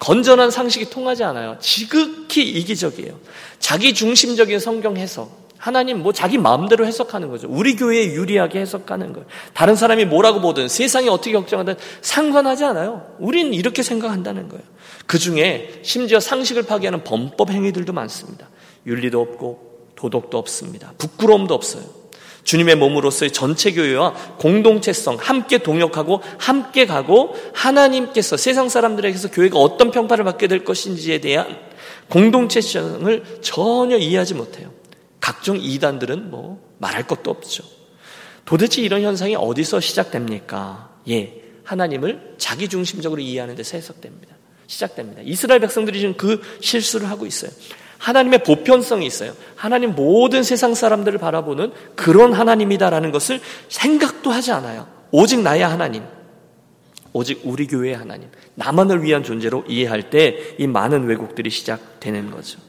건전한 0.00 0.50
상식이 0.50 0.90
통하지 0.90 1.22
않아요. 1.22 1.56
지극히 1.60 2.48
이기적이에요. 2.50 3.16
자기 3.60 3.94
중심적인 3.94 4.58
성경 4.58 4.96
해석. 4.96 5.50
하나님 5.56 6.02
뭐 6.02 6.12
자기 6.12 6.38
마음대로 6.38 6.84
해석하는 6.84 7.28
거죠. 7.28 7.46
우리 7.48 7.76
교회에 7.76 8.06
유리하게 8.14 8.60
해석하는 8.60 9.12
거예요. 9.12 9.28
다른 9.52 9.76
사람이 9.76 10.06
뭐라고 10.06 10.40
보든 10.40 10.66
세상이 10.68 11.08
어떻게 11.08 11.32
걱정하든 11.32 11.76
상관하지 12.00 12.64
않아요. 12.64 13.06
우린 13.20 13.54
이렇게 13.54 13.84
생각한다는 13.84 14.48
거예요. 14.48 14.64
그 15.06 15.18
중에 15.18 15.80
심지어 15.82 16.20
상식을 16.20 16.64
파괴하는 16.64 17.04
범법 17.04 17.50
행위들도 17.50 17.92
많습니다. 17.92 18.48
윤리도 18.86 19.20
없고 19.20 19.70
도덕도 19.96 20.38
없습니다. 20.38 20.92
부끄러움도 20.98 21.54
없어요. 21.54 22.00
주님의 22.44 22.76
몸으로서의 22.76 23.32
전체 23.32 23.72
교회와 23.72 24.14
공동체성 24.38 25.18
함께 25.20 25.58
동역하고 25.58 26.22
함께 26.38 26.86
가고 26.86 27.34
하나님께서 27.54 28.36
세상 28.36 28.68
사람들에게서 28.68 29.30
교회가 29.30 29.58
어떤 29.58 29.90
평판을 29.90 30.24
받게 30.24 30.48
될 30.48 30.64
것인지에 30.64 31.18
대한 31.18 31.58
공동체성을 32.08 33.40
전혀 33.42 33.96
이해하지 33.98 34.34
못해요. 34.34 34.72
각종 35.20 35.58
이단들은 35.60 36.30
뭐 36.30 36.60
말할 36.78 37.06
것도 37.06 37.30
없죠. 37.30 37.62
도대체 38.46 38.80
이런 38.82 39.02
현상이 39.02 39.36
어디서 39.36 39.80
시작됩니까? 39.80 40.90
예, 41.08 41.42
하나님을 41.64 42.34
자기 42.38 42.68
중심적으로 42.68 43.20
이해하는 43.20 43.54
데서 43.54 43.76
해석됩니다. 43.76 44.34
시작됩니다. 44.70 45.20
이스라엘 45.24 45.60
백성들이 45.60 45.98
지금 45.98 46.14
그 46.16 46.40
실수를 46.60 47.10
하고 47.10 47.26
있어요. 47.26 47.50
하나님의 47.98 48.44
보편성이 48.44 49.04
있어요. 49.04 49.34
하나님 49.56 49.94
모든 49.94 50.42
세상 50.42 50.74
사람들을 50.74 51.18
바라보는 51.18 51.72
그런 51.96 52.32
하나님이다라는 52.32 53.10
것을 53.10 53.40
생각도 53.68 54.30
하지 54.30 54.52
않아요. 54.52 54.86
오직 55.10 55.40
나의 55.40 55.62
하나님. 55.62 56.04
오직 57.12 57.40
우리 57.42 57.66
교회의 57.66 57.96
하나님. 57.96 58.28
나만을 58.54 59.02
위한 59.02 59.24
존재로 59.24 59.64
이해할 59.68 60.08
때 60.08 60.54
이 60.58 60.66
많은 60.66 61.04
왜곡들이 61.06 61.50
시작되는 61.50 62.30
거죠. 62.30 62.60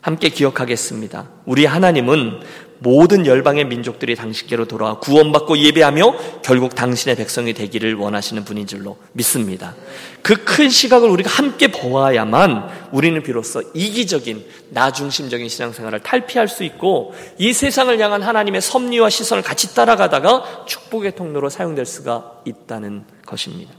함께 0.00 0.28
기억하겠습니다. 0.28 1.28
우리 1.46 1.64
하나님은 1.64 2.40
모든 2.80 3.26
열방의 3.26 3.66
민족들이 3.66 4.14
당신께로 4.14 4.66
돌아와 4.66 4.98
구원받고 4.98 5.58
예배하며 5.58 6.40
결국 6.42 6.74
당신의 6.74 7.16
백성이 7.16 7.54
되기를 7.54 7.94
원하시는 7.94 8.44
분인 8.44 8.66
줄로 8.66 8.96
믿습니다. 9.12 9.74
그 10.22 10.48
큰 10.58 10.68
시각을 10.70 11.08
우리가 11.10 11.30
함께 11.30 11.68
보아야만 11.68 12.88
우리는 12.90 13.22
비로소 13.22 13.62
이기적인 13.74 14.44
나 14.70 14.90
중심적인 14.90 15.48
신앙생활을 15.48 16.00
탈피할 16.00 16.48
수 16.48 16.64
있고 16.64 17.14
이 17.38 17.52
세상을 17.52 17.96
향한 18.00 18.22
하나님의 18.22 18.60
섭리와 18.60 19.08
시선을 19.08 19.44
같이 19.44 19.74
따라가다가 19.74 20.64
축복의 20.66 21.14
통로로 21.14 21.48
사용될 21.48 21.86
수가 21.86 22.40
있다는 22.44 23.04
것입니다. 23.24 23.72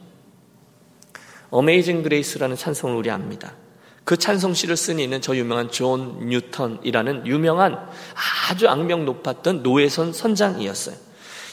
Amazing 1.50 2.03
Grace라는 2.03 2.55
찬송을 2.56 2.96
우리 2.96 3.10
압니다. 3.10 3.56
그 4.10 4.18
찬송시를 4.18 4.75
쓴 4.75 4.98
이는 4.98 5.22
저 5.22 5.36
유명한 5.36 5.70
존 5.70 6.30
뉴턴이라는 6.30 7.28
유명한 7.28 7.78
아주 8.50 8.68
악명 8.68 9.06
높았던 9.06 9.62
노예선 9.62 10.13
선장이었어요. 10.13 10.96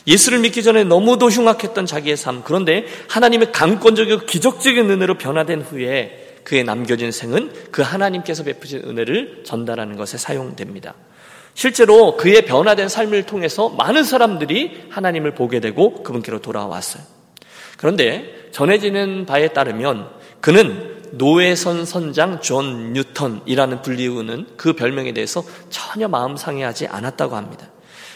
예수를 0.06 0.38
믿기 0.38 0.62
전에 0.62 0.82
너무도 0.82 1.28
흉악했던 1.28 1.84
자기의 1.84 2.16
삶. 2.16 2.42
그런데 2.42 2.86
하나님의 3.10 3.52
강권적이고 3.52 4.24
기적적인 4.24 4.88
은혜로 4.88 5.18
변화된 5.18 5.60
후에 5.60 6.38
그의 6.44 6.64
남겨진 6.64 7.12
생은 7.12 7.52
그 7.72 7.82
하나님께서 7.82 8.42
베푸신 8.42 8.84
은혜를 8.86 9.42
전달하는 9.44 9.98
것에 9.98 10.16
사용됩니다. 10.16 10.94
실제로 11.52 12.16
그의 12.16 12.46
변화된 12.46 12.88
삶을 12.88 13.24
통해서 13.24 13.68
많은 13.68 14.02
사람들이 14.02 14.86
하나님을 14.88 15.34
보게 15.34 15.60
되고 15.60 16.02
그분께로 16.02 16.40
돌아왔어요. 16.40 17.02
그런데 17.76 18.48
전해지는 18.52 19.26
바에 19.26 19.48
따르면 19.48 20.08
그는 20.40 20.95
노예선 21.12 21.84
선장 21.84 22.40
존 22.40 22.92
뉴턴이라는 22.92 23.82
불리우는 23.82 24.46
그 24.56 24.74
별명에 24.74 25.12
대해서 25.12 25.44
전혀 25.70 26.08
마음 26.08 26.36
상해하지 26.36 26.86
않았다고 26.86 27.36
합니다. 27.36 27.70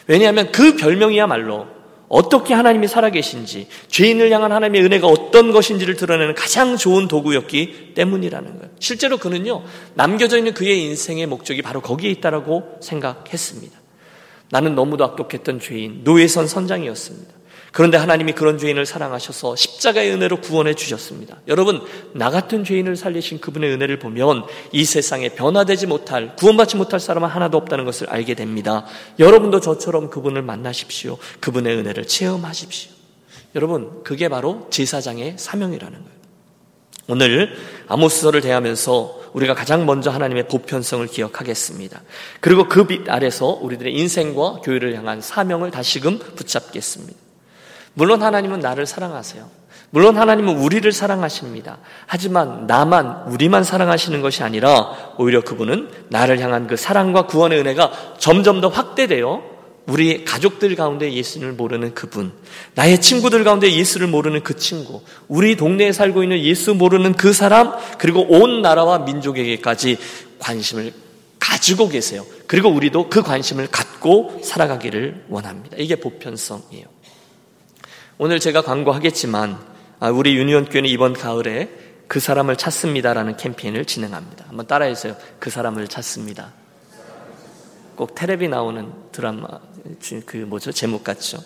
왜냐하면 0.07 0.51
그 0.53 0.77
별명이야말로 0.77 1.67
어떻게 2.09 2.55
하나님이 2.55 2.89
살아계신지, 2.89 3.69
죄인을 3.87 4.33
향한 4.33 4.51
하나님의 4.51 4.83
은혜가 4.83 5.07
어떤 5.07 5.53
것인지를 5.53 5.95
드러내는 5.95 6.35
가장 6.35 6.77
좋은 6.77 7.07
도구였기 7.07 7.93
때문이라는 7.95 8.59
거예요. 8.59 8.71
실제로 8.81 9.17
그는요, 9.17 9.63
남겨져 9.95 10.37
있는 10.37 10.53
그의 10.53 10.83
인생의 10.87 11.27
목적이 11.27 11.63
바로 11.63 11.81
거기에 11.81 12.11
있다라고 12.11 12.79
생각했습니다. 12.81 13.79
나는 14.51 14.75
너무도 14.75 15.05
악독했던 15.05 15.61
죄인, 15.61 16.01
노예선 16.03 16.49
선장이었습니다. 16.49 17.40
그런데 17.73 17.97
하나님이 17.97 18.33
그런 18.33 18.59
죄인을 18.59 18.85
사랑하셔서 18.87 19.57
십자가의 19.57 20.13
은혜로 20.13 20.41
구원해 20.41 20.75
주셨습니다. 20.75 21.37
여러분, 21.49 21.83
나 22.15 22.31
같은 22.31 22.65
죄인을 22.65 22.97
살리신 22.97 23.41
그분의 23.41 23.71
은혜를 23.73 23.99
보면 23.99 24.45
이 24.73 24.85
세상에 24.85 25.31
변화되지 25.31 25.87
못할, 25.87 26.35
구원받지 26.37 26.77
못할 26.77 26.99
사람은 26.99 27.29
하나도 27.29 27.57
없다는 27.59 27.85
것을 27.85 28.11
알게 28.11 28.35
됩니다. 28.35 28.87
여러분도 29.19 29.61
저처럼 29.61 30.11
그분을 30.11 30.43
만나십시오. 30.43 31.19
그분의 31.41 31.77
은혜를 31.77 32.07
체험하십시오. 32.07 32.91
여러분, 33.55 34.03
그게 34.05 34.29
바로 34.29 34.67
제사장의 34.71 35.35
사명이라는 35.37 35.93
거예요. 35.93 36.21
오늘 37.09 37.57
아모스서를 37.89 38.41
대하면서 38.41 39.21
우리가 39.33 39.55
가장 39.55 39.87
먼저 39.87 40.11
하나님의 40.11 40.49
보편성을 40.49 41.07
기억하겠습니다. 41.07 42.03
그리고 42.41 42.69
그 42.69 42.87
빛 42.87 43.09
아래서 43.09 43.47
우리들의 43.47 43.93
인생과 43.95 44.61
교회를 44.63 44.97
향한 44.97 45.21
사명을 45.21 45.71
다시금 45.71 46.19
붙잡겠습니다. 46.19 47.20
물론 47.95 48.23
하나님은 48.23 48.61
나를 48.61 48.87
사랑하세요. 48.87 49.61
물론 49.91 50.17
하나님은 50.17 50.59
우리를 50.59 50.91
사랑하십니다. 50.93 51.79
하지만 52.07 52.67
나만, 52.67 53.25
우리만 53.29 53.65
사랑하시는 53.65 54.21
것이 54.23 54.43
아니라 54.43 55.15
오히려 55.19 55.41
그분은 55.41 55.91
나를 56.09 56.39
향한 56.41 56.69
그 56.69 56.77
사랑과 56.77 57.27
구원의 57.27 57.59
은혜가 57.61 58.15
점점 58.19 58.61
더 58.61 58.69
확대되어 58.69 59.43
우리 59.87 60.25
가족들 60.25 60.77
가운데 60.77 61.13
예수를 61.13 61.53
모르는 61.53 61.95
그분, 61.95 62.33
나의 62.75 63.01
친구들 63.01 63.43
가운데 63.43 63.73
예수를 63.73 64.07
모르는 64.07 64.45
그 64.45 64.55
친구, 64.57 65.03
우리 65.27 65.57
동네에 65.57 65.91
살고 65.91 66.23
있는 66.23 66.39
예수 66.41 66.75
모르는 66.75 67.15
그 67.15 67.33
사람, 67.33 67.73
그리고 67.99 68.21
온 68.29 68.63
나라와 68.63 69.01
민족에게까지 69.01 69.99
관심을 70.39 70.93
가지고 71.41 71.89
계세요. 71.89 72.25
그리고 72.47 72.69
우리도 72.69 73.09
그 73.09 73.23
관심을 73.23 73.67
갖고 73.69 74.41
살아가기를 74.45 75.25
원합니다. 75.29 75.77
이게 75.81 75.97
보편성이에요. 75.97 76.87
오늘 78.23 78.39
제가 78.39 78.61
광고하겠지만 78.61 79.59
아, 79.99 80.11
우리 80.11 80.37
유니온 80.37 80.67
교회는 80.67 80.91
이번 80.91 81.15
가을에 81.15 81.71
그 82.07 82.21
사람을 82.21 82.57
찾습니다라는 82.57 83.39
캠페인을 83.39 83.87
진행합니다. 83.87 84.45
한번 84.47 84.67
따라해주세요. 84.67 85.17
그 85.39 85.49
사람을 85.49 85.89
찾습니다. 85.89 86.53
꼭 87.97 88.15
테레비 88.15 88.49
나오는 88.49 88.93
드라마 89.11 89.47
그 90.27 90.37
뭐죠 90.37 90.71
제목 90.71 91.03
같죠. 91.03 91.39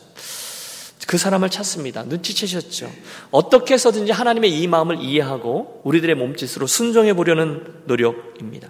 그 1.07 1.17
사람을 1.17 1.49
찾습니다. 1.49 2.03
눈치채셨죠? 2.03 2.91
어떻게 3.31 3.75
해서든지 3.75 4.11
하나님의 4.11 4.61
이 4.61 4.67
마음을 4.67 5.01
이해하고 5.01 5.83
우리들의 5.85 6.17
몸짓으로 6.17 6.67
순종해 6.67 7.15
보려는 7.15 7.83
노력입니다. 7.85 8.69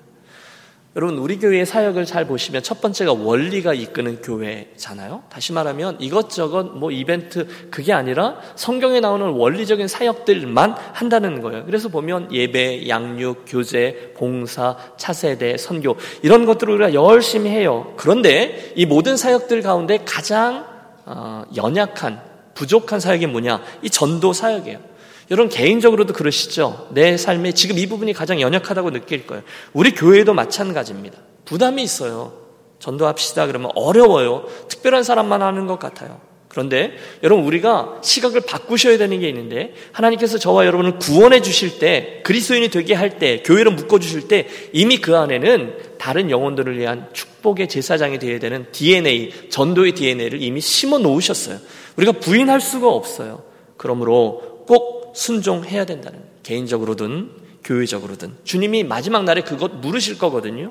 여러분, 0.97 1.19
우리 1.19 1.41
교회의 1.41 1.67
사역을 1.67 2.05
잘 2.07 2.25
보시면 2.25 2.63
첫 2.63 2.81
번째가 2.81 3.15
원리가 3.15 3.75
이끄는 3.75 4.23
교회잖아요? 4.23 5.25
다시 5.29 5.53
말하면 5.53 5.97
이것저것 5.99 6.67
뭐 6.67 6.93
이벤트, 6.93 7.49
그게 7.69 7.93
아니라 7.93 8.37
성경에 8.55 9.01
나오는 9.01 9.27
원리적인 9.27 9.89
사역들만 9.89 10.77
한다는 10.93 11.43
거예요. 11.43 11.65
그래서 11.65 11.89
보면 11.89 12.33
예배, 12.33 12.87
양육, 12.89 13.43
교제, 13.49 14.13
봉사, 14.17 14.77
차세대, 14.97 15.57
선교, 15.57 15.97
이런 16.23 16.47
것들을 16.47 16.73
우리가 16.73 16.95
열심히 16.95 17.51
해요. 17.51 17.93
그런데 17.97 18.73
이 18.77 18.87
모든 18.87 19.17
사역들 19.17 19.63
가운데 19.63 19.99
가장 20.05 20.65
어, 21.07 21.43
연약한, 21.57 22.21
부족한 22.55 23.01
사역이 23.01 23.27
뭐냐? 23.27 23.61
이 23.83 23.91
전도 23.91 24.33
사역이에요. 24.33 24.94
여러분 25.31 25.49
개인적으로도 25.49 26.13
그러시죠? 26.13 26.89
내 26.93 27.17
삶에 27.17 27.53
지금 27.53 27.79
이 27.79 27.87
부분이 27.87 28.13
가장 28.13 28.41
연약하다고 28.41 28.91
느낄 28.91 29.27
거예요. 29.27 29.43
우리 29.73 29.93
교회도 29.93 30.35
마찬가지입니다. 30.35 31.19
부담이 31.45 31.83
있어요. 31.83 32.45
전도합시다 32.79 33.47
그러면 33.47 33.71
어려워요. 33.75 34.47
특별한 34.69 35.03
사람만 35.05 35.41
하는 35.43 35.67
것 35.67 35.79
같아요. 35.79 36.21
그런데 36.49 36.93
여러분 37.25 37.45
우리가 37.47 38.01
시각을 38.01 38.43
바꾸셔야 38.43 38.97
되는 38.97 39.19
게 39.19 39.29
있는데 39.29 39.75
하나님께서 39.91 40.39
저와 40.39 40.67
여러분을 40.67 40.99
구원해 41.01 41.43
주실 41.43 41.81
때 41.81 42.21
그리스도인이 42.25 42.69
되게 42.69 42.95
할 42.95 43.19
때 43.19 43.43
교회로 43.43 43.73
묶어 43.73 43.99
주실 43.99 44.29
때 44.29 44.47
이미 44.73 44.99
그 44.99 45.17
안에는 45.17 45.79
다른 45.99 46.31
영혼들을 46.31 46.79
위한 46.79 47.09
축복의 47.13 47.69
제사장이 47.69 48.21
되어야 48.21 48.39
되는 48.39 48.67
DNA 48.71 49.49
전도의 49.51 49.93
DNA를 49.93 50.43
이미 50.43 50.61
심어 50.61 50.99
놓으셨어요. 50.99 51.59
우리가 51.97 52.13
부인할 52.13 52.61
수가 52.61 52.89
없어요. 52.89 53.43
그러므로 53.77 54.65
꼭 54.69 55.04
순종해야 55.15 55.87
된다는 55.87 56.21
개인적으로든 56.43 57.31
교회적으로든 57.65 58.35
주님이 58.45 58.85
마지막 58.85 59.25
날에 59.25 59.41
그것 59.41 59.73
물으실 59.77 60.19
거거든요. 60.19 60.71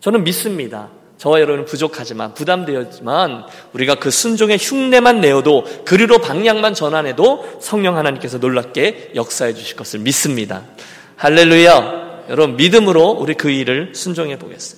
저는 0.00 0.22
믿습니다. 0.24 0.90
저와 1.16 1.40
여러분은 1.40 1.64
부족하지만 1.64 2.32
부담되었지만 2.34 3.44
우리가 3.72 3.96
그 3.96 4.10
순종의 4.10 4.58
흉내만 4.60 5.20
내어도 5.20 5.64
그리로 5.84 6.18
방향만 6.18 6.74
전환해도 6.74 7.58
성령 7.60 7.96
하나님께서 7.96 8.38
놀랍게 8.38 9.12
역사해 9.16 9.54
주실 9.54 9.76
것을 9.76 9.98
믿습니다. 9.98 10.62
할렐루야. 11.16 12.26
여러분 12.28 12.56
믿음으로 12.56 13.10
우리 13.10 13.34
그 13.34 13.50
일을 13.50 13.94
순종해 13.94 14.38
보겠습니다. 14.38 14.77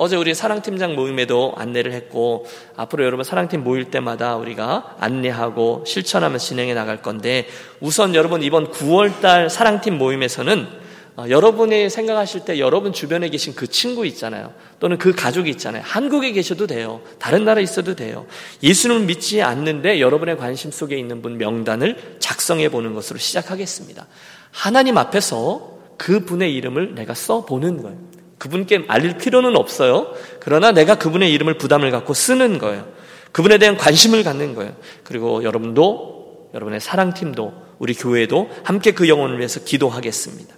어제 0.00 0.14
우리 0.14 0.32
사랑팀장 0.32 0.94
모임에도 0.94 1.54
안내를 1.56 1.92
했고 1.92 2.46
앞으로 2.76 3.04
여러분 3.04 3.24
사랑팀 3.24 3.64
모일 3.64 3.90
때마다 3.90 4.36
우리가 4.36 4.94
안내하고 5.00 5.82
실천하면서 5.84 6.46
진행해 6.46 6.72
나갈 6.72 7.02
건데 7.02 7.48
우선 7.80 8.14
여러분 8.14 8.44
이번 8.44 8.70
9월 8.70 9.20
달 9.20 9.50
사랑팀 9.50 9.98
모임에서는 9.98 10.68
어, 11.16 11.24
여러분이 11.28 11.90
생각하실 11.90 12.44
때 12.44 12.60
여러분 12.60 12.92
주변에 12.92 13.28
계신 13.28 13.56
그 13.56 13.66
친구 13.66 14.06
있잖아요. 14.06 14.54
또는 14.78 14.98
그 14.98 15.12
가족이 15.12 15.50
있잖아요. 15.50 15.82
한국에 15.84 16.30
계셔도 16.30 16.68
돼요. 16.68 17.00
다른 17.18 17.44
나라에 17.44 17.64
있어도 17.64 17.96
돼요. 17.96 18.26
예수를 18.62 19.00
믿지 19.00 19.42
않는데 19.42 20.00
여러분의 20.00 20.36
관심 20.36 20.70
속에 20.70 20.96
있는 20.96 21.22
분 21.22 21.38
명단을 21.38 22.18
작성해 22.20 22.68
보는 22.68 22.94
것으로 22.94 23.18
시작하겠습니다. 23.18 24.06
하나님 24.52 24.96
앞에서 24.96 25.76
그 25.96 26.24
분의 26.24 26.54
이름을 26.54 26.94
내가 26.94 27.14
써 27.14 27.44
보는 27.44 27.82
거예요. 27.82 28.17
그분께 28.38 28.84
알릴 28.88 29.18
필요는 29.18 29.56
없어요. 29.56 30.14
그러나 30.40 30.72
내가 30.72 30.96
그분의 30.96 31.32
이름을 31.32 31.58
부담을 31.58 31.90
갖고 31.90 32.14
쓰는 32.14 32.58
거예요. 32.58 32.86
그분에 33.32 33.58
대한 33.58 33.76
관심을 33.76 34.24
갖는 34.24 34.54
거예요. 34.54 34.74
그리고 35.04 35.42
여러분도, 35.42 36.50
여러분의 36.54 36.80
사랑팀도, 36.80 37.68
우리 37.78 37.94
교회도 37.94 38.50
함께 38.64 38.92
그 38.92 39.08
영혼을 39.08 39.38
위해서 39.38 39.60
기도하겠습니다. 39.60 40.54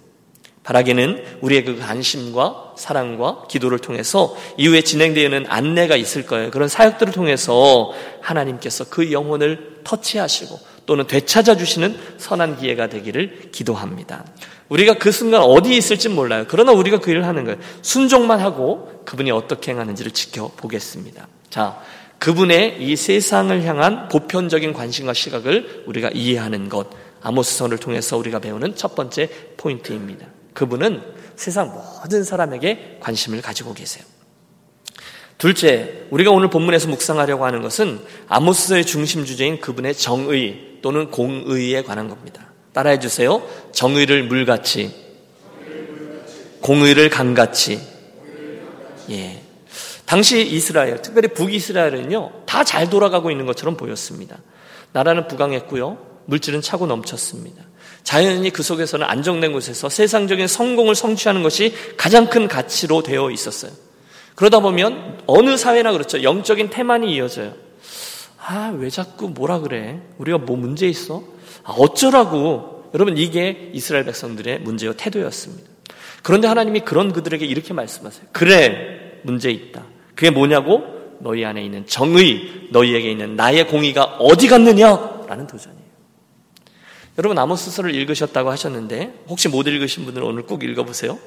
바라기는 0.63 1.23
우리의 1.41 1.65
그 1.65 1.79
관심과 1.79 2.75
사랑과 2.77 3.45
기도를 3.49 3.79
통해서 3.79 4.35
이후에 4.57 4.81
진행되는 4.81 5.45
안내가 5.47 5.95
있을 5.95 6.25
거예요. 6.25 6.51
그런 6.51 6.67
사역들을 6.67 7.13
통해서 7.13 7.91
하나님께서 8.21 8.85
그 8.89 9.11
영혼을 9.11 9.79
터치하시고 9.83 10.59
또는 10.85 11.07
되찾아 11.07 11.57
주시는 11.57 11.97
선한 12.17 12.57
기회가 12.57 12.87
되기를 12.87 13.49
기도합니다. 13.51 14.25
우리가 14.71 14.93
그 14.93 15.11
순간 15.11 15.41
어디에 15.41 15.75
있을지 15.75 16.07
몰라요. 16.07 16.45
그러나 16.47 16.71
우리가 16.71 16.99
그 16.99 17.11
일을 17.11 17.25
하는 17.25 17.43
거예요. 17.43 17.59
순종만 17.81 18.39
하고 18.39 19.03
그분이 19.05 19.29
어떻게 19.29 19.71
행하는지를 19.71 20.13
지켜보겠습니다. 20.13 21.27
자, 21.49 21.81
그분의 22.19 22.77
이 22.79 22.95
세상을 22.95 23.63
향한 23.65 24.07
보편적인 24.07 24.71
관심과 24.71 25.13
시각을 25.13 25.83
우리가 25.87 26.11
이해하는 26.13 26.69
것. 26.69 26.87
아모스선을 27.21 27.79
통해서 27.79 28.15
우리가 28.15 28.39
배우는 28.39 28.77
첫 28.77 28.95
번째 28.95 29.29
포인트입니다. 29.57 30.27
그분은 30.53 31.01
세상 31.35 31.73
모든 31.73 32.23
사람에게 32.23 32.99
관심을 33.01 33.41
가지고 33.41 33.73
계세요. 33.73 34.05
둘째, 35.37 36.05
우리가 36.11 36.31
오늘 36.31 36.49
본문에서 36.49 36.87
묵상하려고 36.87 37.45
하는 37.45 37.61
것은 37.61 37.99
아모스의 38.29 38.85
중심 38.85 39.25
주제인 39.25 39.59
그분의 39.59 39.95
정의 39.95 40.77
또는 40.81 41.11
공의에 41.11 41.83
관한 41.83 42.07
겁니다. 42.07 42.50
따라해 42.73 42.99
주세요. 42.99 43.41
정의를 43.71 44.23
물같이, 44.23 44.93
공의를 46.61 47.09
강같이. 47.09 47.79
예. 49.09 49.41
당시 50.05 50.45
이스라엘, 50.45 51.01
특별히 51.01 51.29
북이스라엘은요, 51.29 52.43
다 52.45 52.63
잘 52.63 52.89
돌아가고 52.89 53.31
있는 53.31 53.45
것처럼 53.45 53.77
보였습니다. 53.77 54.37
나라는 54.93 55.27
부강했고요, 55.27 55.97
물질은 56.25 56.61
차고 56.61 56.85
넘쳤습니다. 56.85 57.63
자연히 58.03 58.49
그 58.49 58.63
속에서는 58.63 59.05
안정된 59.05 59.53
곳에서 59.53 59.89
세상적인 59.89 60.47
성공을 60.47 60.95
성취하는 60.95 61.43
것이 61.43 61.73
가장 61.97 62.29
큰 62.29 62.47
가치로 62.47 63.03
되어 63.03 63.31
있었어요. 63.31 63.71
그러다 64.35 64.59
보면 64.59 65.21
어느 65.27 65.55
사회나 65.57 65.91
그렇죠. 65.91 66.23
영적인 66.23 66.69
태만이 66.69 67.13
이어져요. 67.15 67.53
아, 68.39 68.73
왜 68.75 68.89
자꾸 68.89 69.29
뭐라 69.29 69.59
그래? 69.59 70.01
우리가 70.17 70.39
뭐 70.39 70.57
문제 70.57 70.87
있어? 70.87 71.23
아, 71.63 71.73
어쩌라고. 71.73 72.89
여러분, 72.93 73.17
이게 73.17 73.71
이스라엘 73.73 74.05
백성들의 74.05 74.59
문제와 74.59 74.93
태도였습니다. 74.93 75.69
그런데 76.23 76.47
하나님이 76.47 76.81
그런 76.81 77.13
그들에게 77.13 77.45
이렇게 77.45 77.73
말씀하세요. 77.73 78.27
그래, 78.31 79.19
문제 79.23 79.49
있다. 79.49 79.83
그게 80.15 80.29
뭐냐고? 80.29 80.83
너희 81.19 81.45
안에 81.45 81.63
있는 81.63 81.85
정의, 81.87 82.67
너희에게 82.71 83.11
있는 83.11 83.35
나의 83.35 83.67
공의가 83.67 84.03
어디 84.19 84.47
갔느냐? 84.47 85.25
라는 85.27 85.47
도전이에요. 85.47 85.81
여러분, 87.17 87.37
아모스서를 87.37 87.93
읽으셨다고 87.95 88.49
하셨는데, 88.49 89.23
혹시 89.27 89.47
못 89.49 89.67
읽으신 89.67 90.05
분들은 90.05 90.27
오늘 90.27 90.43
꼭 90.43 90.63
읽어보세요. 90.63 91.19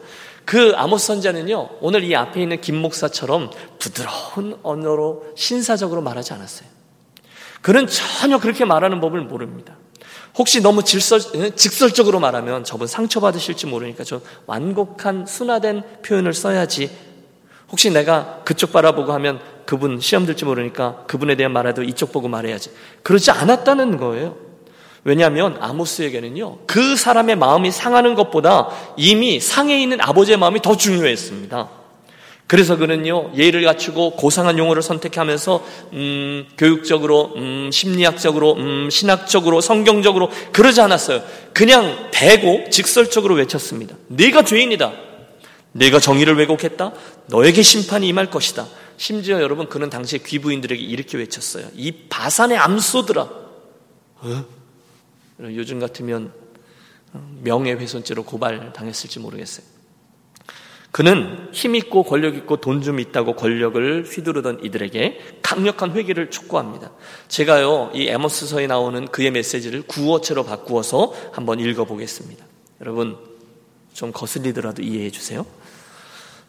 그 0.44 0.72
아모스 0.76 1.06
선자는요, 1.06 1.78
오늘 1.80 2.04
이 2.04 2.14
앞에 2.14 2.42
있는 2.42 2.60
김 2.60 2.76
목사처럼 2.76 3.50
부드러운 3.78 4.58
언어로 4.62 5.32
신사적으로 5.36 6.02
말하지 6.02 6.34
않았어요. 6.34 6.68
그는 7.62 7.86
전혀 7.86 8.38
그렇게 8.38 8.64
말하는 8.64 9.00
법을 9.00 9.22
모릅니다. 9.22 9.76
혹시 10.36 10.60
너무 10.60 10.82
질서, 10.82 11.18
직설적으로 11.54 12.18
말하면 12.18 12.64
저분 12.64 12.86
상처받으실지 12.86 13.66
모르니까 13.66 14.04
좀 14.04 14.20
완곡한 14.46 15.26
순화된 15.26 15.82
표현을 16.02 16.34
써야지. 16.34 16.90
혹시 17.70 17.90
내가 17.90 18.40
그쪽 18.44 18.72
바라보고 18.72 19.12
하면 19.12 19.40
그분 19.64 20.00
시험 20.00 20.26
들지 20.26 20.44
모르니까 20.44 21.04
그분에 21.06 21.36
대한 21.36 21.52
말해도 21.52 21.82
이쪽 21.82 22.12
보고 22.12 22.28
말해야지. 22.28 22.70
그러지 23.02 23.30
않았다는 23.30 23.96
거예요. 23.96 24.36
왜냐하면 25.04 25.56
아모스에게는요, 25.60 26.58
그 26.66 26.96
사람의 26.96 27.36
마음이 27.36 27.70
상하는 27.70 28.14
것보다 28.14 28.70
이미 28.96 29.38
상해 29.38 29.80
있는 29.80 30.00
아버지의 30.00 30.38
마음이 30.38 30.62
더 30.62 30.76
중요했습니다. 30.76 31.83
그래서 32.46 32.76
그는요 32.76 33.32
예를 33.36 33.64
갖추고 33.64 34.16
고상한 34.16 34.58
용어를 34.58 34.82
선택하면서 34.82 35.66
음, 35.94 36.46
교육적으로, 36.58 37.32
음, 37.36 37.70
심리학적으로, 37.72 38.54
음, 38.54 38.90
신학적으로, 38.90 39.60
성경적으로 39.60 40.30
그러지 40.52 40.80
않았어요. 40.80 41.22
그냥 41.54 42.10
대고 42.12 42.68
직설적으로 42.70 43.34
외쳤습니다. 43.36 43.96
네가 44.08 44.44
죄인이다. 44.44 44.92
네가 45.72 46.00
정의를 46.00 46.36
왜곡했다. 46.36 46.92
너에게 47.26 47.62
심판이 47.62 48.06
임할 48.08 48.30
것이다. 48.30 48.66
심지어 48.96 49.40
여러분 49.40 49.68
그는 49.68 49.90
당시에 49.90 50.20
귀부인들에게 50.24 50.80
이렇게 50.80 51.18
외쳤어요. 51.18 51.66
이 51.74 51.92
바산의 52.08 52.58
암소들아. 52.58 53.22
어? 53.22 54.44
요즘 55.40 55.80
같으면 55.80 56.32
명예훼손죄로 57.42 58.24
고발 58.24 58.72
당했을지 58.72 59.18
모르겠어요. 59.18 59.73
그는 60.94 61.48
힘있고 61.50 62.04
권력있고 62.04 62.58
돈 62.58 62.80
좀 62.80 63.00
있다고 63.00 63.34
권력을 63.34 64.04
휘두르던 64.04 64.60
이들에게 64.62 65.38
강력한 65.42 65.90
회개를 65.90 66.30
촉구합니다. 66.30 66.92
제가요, 67.26 67.90
이 67.94 68.06
에머스서에 68.06 68.68
나오는 68.68 69.08
그의 69.08 69.32
메시지를 69.32 69.82
구어체로 69.88 70.44
바꾸어서 70.44 71.12
한번 71.32 71.58
읽어보겠습니다. 71.58 72.44
여러분, 72.80 73.16
좀 73.92 74.12
거슬리더라도 74.12 74.82
이해해 74.82 75.10
주세요. 75.10 75.44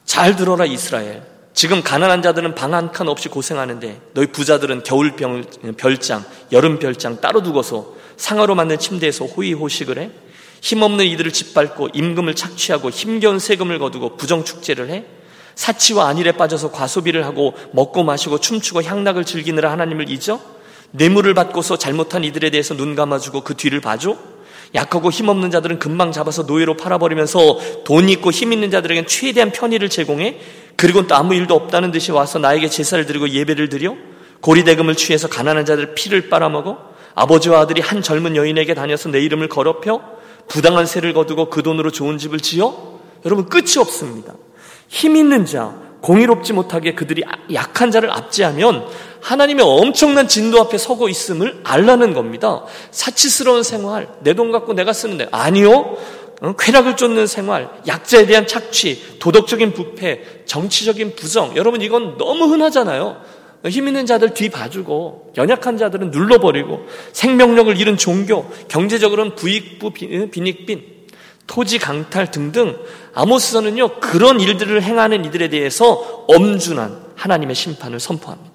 잘 0.04 0.36
들어라, 0.36 0.66
이스라엘. 0.66 1.24
지금 1.56 1.82
가난한 1.82 2.22
자들은 2.22 2.54
방 2.54 2.76
한 2.76 2.92
칸 2.92 3.08
없이 3.08 3.30
고생하는데 3.30 4.02
너희 4.14 4.28
부자들은 4.28 4.84
겨울 4.84 5.16
별장, 5.78 6.24
여름 6.52 6.78
별장 6.78 7.20
따로 7.20 7.42
두고서 7.42 7.96
상하로 8.18 8.54
만든 8.54 8.78
침대에서 8.78 9.26
호의호식을 9.26 9.98
해? 9.98 10.12
힘없는 10.66 11.06
이들을 11.06 11.32
짓밟고 11.32 11.90
임금을 11.94 12.34
착취하고 12.34 12.90
힘겨운 12.90 13.38
세금을 13.38 13.78
거두고 13.78 14.18
부정축제를 14.18 14.90
해? 14.90 15.06
사치와 15.54 16.08
안일에 16.08 16.32
빠져서 16.32 16.72
과소비를 16.72 17.24
하고 17.24 17.54
먹고 17.72 18.04
마시고 18.04 18.40
춤추고 18.40 18.82
향락을 18.82 19.26
즐기느라 19.26 19.72
하나님을 19.72 20.10
잊어? 20.10 20.40
뇌물을 20.90 21.36
받고서 21.36 21.78
잘못한 21.78 22.24
이들에 22.24 22.50
대해서 22.50 22.76
눈 22.76 22.96
감아주고 22.96 23.42
그 23.42 23.54
뒤를 23.54 23.80
봐줘? 23.80 24.18
약하고 24.74 25.12
힘없는 25.12 25.52
자들은 25.52 25.78
금방 25.78 26.12
잡아서 26.12 26.42
노예로 26.42 26.78
팔아버리면서 26.78 27.84
돈 27.84 28.10
있고 28.10 28.32
힘 28.32 28.52
있는 28.52 28.72
자들에겐 28.72 29.06
최대한 29.06 29.52
편의를 29.52 29.90
제공해? 29.90 30.40
그리고 30.76 31.06
또 31.06 31.14
아무 31.14 31.36
일도 31.36 31.54
없다는 31.54 31.92
듯이 31.92 32.12
와서 32.12 32.40
나에게 32.40 32.70
제사를 32.70 33.06
드리고 33.06 33.30
예배를 33.30 33.70
드려? 33.70 33.96
고리대금을 34.42 34.96
취해서 34.96 35.28
가난한 35.28 35.66
자들 35.66 35.94
피를 35.94 36.28
빨아먹어? 36.28 36.96
아버지와 37.14 37.60
아들이 37.60 37.82
한 37.82 38.02
젊은 38.02 38.36
여인에게 38.36 38.74
다녀서 38.74 39.10
내 39.10 39.20
이름을 39.22 39.48
거럽혀? 39.48 40.16
부당한 40.48 40.86
세를 40.86 41.14
거두고 41.14 41.50
그 41.50 41.64
돈으로 41.64 41.92
좋은 41.92 42.18
집을 42.18 42.40
지어? 42.40 43.00
여러분 43.26 43.46
끝이 43.48 43.78
없습니다. 43.80 44.34
힘 44.88 45.16
있는 45.16 45.46
자, 45.46 45.76
공의롭지 46.02 46.54
못하게 46.54 46.94
그들이 46.94 47.24
약한 47.54 47.90
자를 47.90 48.12
압제하면 48.12 48.86
하나님의 49.22 49.66
엄청난 49.66 50.28
진도 50.28 50.62
앞에 50.62 50.78
서고 50.78 51.10
있음을 51.10 51.62
알라는 51.64 52.14
겁니다. 52.14 52.64
사치스러운 52.92 53.64
생활, 53.64 54.08
내 54.22 54.34
돈 54.36 54.52
갖고 54.52 54.74
내가 54.74 54.94
쓰는 54.94 55.18
데 55.18 55.28
아니요. 55.32 55.98
어, 56.42 56.54
쾌락을 56.60 56.96
쫓는 56.98 57.26
생활, 57.28 57.70
약자에 57.88 58.26
대한 58.28 58.46
착취, 58.46 59.18
도덕적인 59.20 59.74
부패, 59.74 60.44
정치적인 60.46 61.16
부정. 61.16 61.56
여러분 61.56 61.82
이건 61.82 62.18
너무 62.18 62.46
흔하잖아요. 62.46 63.18
힘 63.70 63.88
있는 63.88 64.06
자들 64.06 64.34
뒤 64.34 64.50
봐주고 64.50 65.34
연약한 65.38 65.78
자들은 65.78 66.12
눌러버리고 66.12 66.86
생명력을 67.14 67.76
잃은 67.78 67.98
종교, 67.98 68.48
경제적으로는 68.68 69.36
부익부 69.36 69.92
빈익빈, 69.92 70.96
토지 71.48 71.80
강탈 71.80 72.32
등등 72.32 72.78
아모스서는요 73.14 74.00
그런 74.00 74.40
일들을 74.40 74.82
행하는 74.82 75.26
이들에 75.26 75.50
대해서 75.50 76.26
엄준한 76.28 77.06
하나님의 77.16 77.56
심판을 77.56 78.00
선포합니다. 78.00 78.55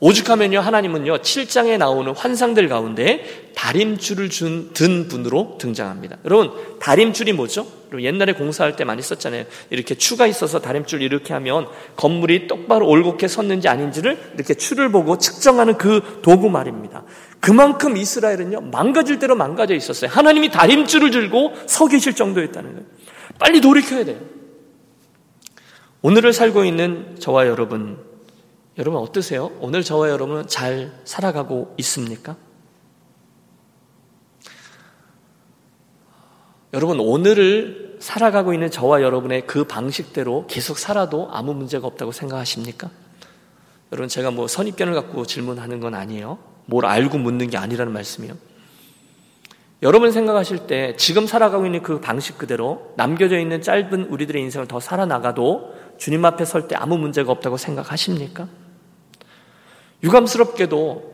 오죽하면요, 0.00 0.60
하나님은요, 0.60 1.18
7장에 1.18 1.76
나오는 1.76 2.14
환상들 2.16 2.68
가운데 2.68 3.52
다림줄을 3.54 4.30
준, 4.30 4.70
든 4.72 5.08
분으로 5.08 5.58
등장합니다. 5.60 6.16
여러분, 6.24 6.52
다림줄이 6.80 7.34
뭐죠? 7.34 7.66
옛날에 7.98 8.32
공사할 8.32 8.76
때 8.76 8.84
많이 8.84 9.02
썼잖아요. 9.02 9.44
이렇게 9.68 9.94
추가 9.94 10.26
있어서 10.26 10.60
다림줄 10.60 11.02
이렇게 11.02 11.34
하면 11.34 11.66
건물이 11.96 12.46
똑바로 12.46 12.88
올곧게 12.88 13.28
섰는지 13.28 13.68
아닌지를 13.68 14.18
이렇게 14.34 14.54
추를 14.54 14.90
보고 14.90 15.18
측정하는 15.18 15.76
그 15.76 16.20
도구 16.22 16.48
말입니다. 16.48 17.04
그만큼 17.40 17.98
이스라엘은요, 17.98 18.62
망가질 18.72 19.18
대로 19.18 19.36
망가져 19.36 19.74
있었어요. 19.74 20.10
하나님이 20.10 20.50
다림줄을 20.50 21.10
들고 21.10 21.52
서 21.66 21.88
계실 21.88 22.14
정도였다는 22.14 22.72
거예요. 22.72 22.86
빨리 23.38 23.60
돌이켜야 23.60 24.04
돼요. 24.06 24.18
오늘을 26.00 26.32
살고 26.32 26.64
있는 26.64 27.16
저와 27.18 27.46
여러분, 27.46 28.09
여러분 28.78 29.00
어떠세요? 29.00 29.50
오늘 29.60 29.82
저와 29.82 30.10
여러분은 30.10 30.46
잘 30.46 30.92
살아가고 31.04 31.74
있습니까? 31.78 32.36
여러분 36.72 37.00
오늘을 37.00 37.96
살아가고 38.00 38.54
있는 38.54 38.70
저와 38.70 39.02
여러분의 39.02 39.46
그 39.46 39.64
방식대로 39.64 40.46
계속 40.46 40.78
살아도 40.78 41.28
아무 41.32 41.52
문제가 41.52 41.86
없다고 41.86 42.12
생각하십니까? 42.12 42.90
여러분 43.92 44.08
제가 44.08 44.30
뭐 44.30 44.46
선입견을 44.46 44.94
갖고 44.94 45.26
질문하는 45.26 45.80
건 45.80 45.94
아니에요. 45.94 46.38
뭘 46.66 46.86
알고 46.86 47.18
묻는 47.18 47.50
게 47.50 47.58
아니라는 47.58 47.92
말씀이요. 47.92 48.34
여러분 49.82 50.12
생각하실 50.12 50.66
때 50.66 50.94
지금 50.96 51.26
살아가고 51.26 51.66
있는 51.66 51.82
그 51.82 52.00
방식 52.00 52.38
그대로 52.38 52.92
남겨져 52.96 53.38
있는 53.38 53.62
짧은 53.62 54.04
우리들의 54.04 54.40
인생을 54.42 54.68
더 54.68 54.78
살아나가도 54.78 55.74
주님 55.98 56.24
앞에 56.24 56.44
설 56.44 56.68
때 56.68 56.76
아무 56.76 56.98
문제가 56.98 57.32
없다고 57.32 57.56
생각하십니까? 57.56 58.46
유감스럽게도 60.02 61.10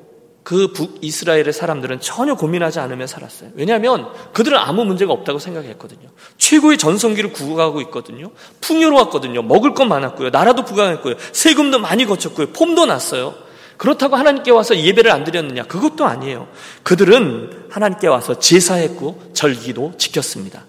그 0.46 0.72
북이스라엘의 0.72 1.52
사람들은 1.52 2.00
전혀 2.00 2.36
고민하지 2.36 2.78
않으며 2.78 3.08
살았어요. 3.08 3.50
왜냐하면 3.56 4.12
그들은 4.32 4.56
아무 4.56 4.84
문제가 4.84 5.12
없다고 5.12 5.40
생각했거든요. 5.40 6.08
최고의 6.38 6.78
전성기를 6.78 7.32
구가하고 7.32 7.80
있거든요. 7.82 8.30
풍요로웠거든요. 8.60 9.42
먹을 9.42 9.74
것 9.74 9.86
많았고요. 9.86 10.30
나라도 10.30 10.64
부강했고요. 10.64 11.16
세금도 11.32 11.80
많이 11.80 12.04
거쳤고요. 12.04 12.52
폼도 12.52 12.86
났어요. 12.86 13.34
그렇다고 13.76 14.14
하나님께 14.14 14.52
와서 14.52 14.76
예배를 14.76 15.10
안 15.10 15.24
드렸느냐? 15.24 15.64
그것도 15.64 16.04
아니에요. 16.04 16.46
그들은 16.84 17.66
하나님께 17.68 18.06
와서 18.06 18.38
제사했고 18.38 19.32
절기도 19.32 19.94
지켰습니다. 19.98 20.64